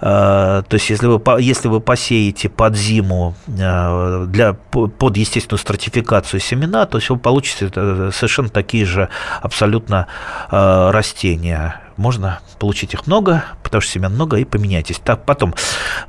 Э, 0.00 0.64
то 0.68 0.74
есть, 0.74 0.90
если 0.90 1.06
вы, 1.06 1.20
если 1.40 1.68
вы 1.68 1.80
посеете 1.80 2.48
под 2.48 2.74
зиму 2.74 3.36
э, 3.46 4.26
для, 4.26 4.54
под 4.54 5.16
естественную 5.16 5.60
стратификацию 5.60 6.40
семена, 6.40 6.86
то 6.86 6.98
есть 6.98 7.10
вы 7.10 7.16
получите 7.16 7.68
совершенно 8.10 8.48
такие 8.48 8.86
же 8.86 9.08
абсолютно 9.40 10.08
растения 10.50 11.83
можно 11.96 12.40
получить 12.58 12.94
их 12.94 13.06
много, 13.06 13.44
потому 13.62 13.80
что 13.80 13.92
семян 13.92 14.14
много, 14.14 14.36
и 14.38 14.44
поменяйтесь. 14.44 15.00
Так, 15.02 15.24
потом 15.24 15.54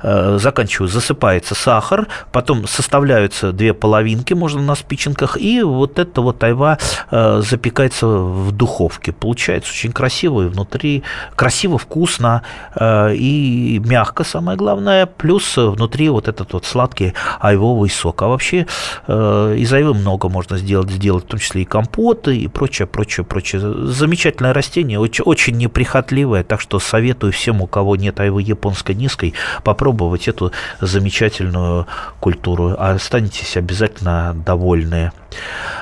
э, 0.02 0.38
заканчиваю, 0.40 0.88
засыпается 0.88 1.54
сахар, 1.54 2.08
потом 2.32 2.66
составляются 2.66 3.52
две 3.52 3.74
половинки, 3.74 4.34
можно 4.34 4.62
на 4.62 4.74
спиченках, 4.74 5.36
и 5.36 5.62
вот 5.62 5.98
это 5.98 6.20
вот 6.20 6.42
айва 6.44 6.78
э, 7.10 7.42
запекается 7.44 8.06
в 8.06 8.52
духовке. 8.52 9.12
Получается 9.12 9.70
очень 9.70 9.92
красиво 9.92 10.42
и 10.42 10.48
внутри, 10.48 11.02
красиво, 11.34 11.78
вкусно 11.78 12.42
э, 12.74 13.14
и 13.14 13.80
мягко, 13.84 14.24
самое 14.24 14.56
главное, 14.56 15.06
плюс 15.06 15.56
внутри 15.56 16.08
вот 16.08 16.28
этот 16.28 16.52
вот 16.52 16.64
сладкий 16.64 17.14
айвовый 17.40 17.90
сок. 17.90 18.22
А 18.22 18.28
вообще 18.28 18.66
э, 19.06 19.56
из 19.58 19.72
айвы 19.72 19.94
много 19.94 20.28
можно 20.28 20.58
сделать, 20.58 20.90
сделать, 20.90 21.24
в 21.24 21.28
том 21.28 21.40
числе 21.40 21.62
и 21.62 21.64
компоты 21.64 22.36
и 22.36 22.48
прочее, 22.48 22.86
прочее, 22.86 23.24
прочее. 23.24 23.60
Замечательное 23.60 24.52
растение, 24.52 24.98
очень, 24.98 25.24
очень 25.24 25.56
не 25.56 25.68
прихотливая, 25.76 26.42
так 26.42 26.62
что 26.62 26.78
советую 26.78 27.34
всем, 27.34 27.60
у 27.60 27.66
кого 27.66 27.96
нет 27.96 28.18
айвы 28.18 28.40
японской 28.40 28.94
низкой, 28.94 29.34
попробовать 29.62 30.26
эту 30.26 30.50
замечательную 30.80 31.86
культуру. 32.18 32.74
Останетесь 32.78 33.58
обязательно 33.58 34.34
довольны. 34.34 35.12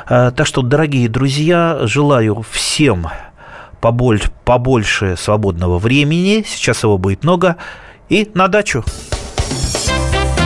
А, 0.06 0.32
так 0.32 0.48
что, 0.48 0.62
дорогие 0.62 1.08
друзья, 1.08 1.78
желаю 1.82 2.44
всем 2.50 3.06
побольше, 3.80 4.32
побольше 4.44 5.14
свободного 5.16 5.78
времени. 5.78 6.44
Сейчас 6.44 6.82
его 6.82 6.98
будет 6.98 7.22
много. 7.22 7.54
И 8.08 8.28
на 8.34 8.48
дачу. 8.48 8.84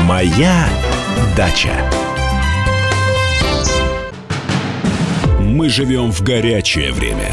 Моя 0.05 0.69
дача. 1.35 1.73
Мы 5.41 5.71
живем 5.71 6.13
в 6.13 6.21
горячее 6.21 6.93
время. 6.93 7.33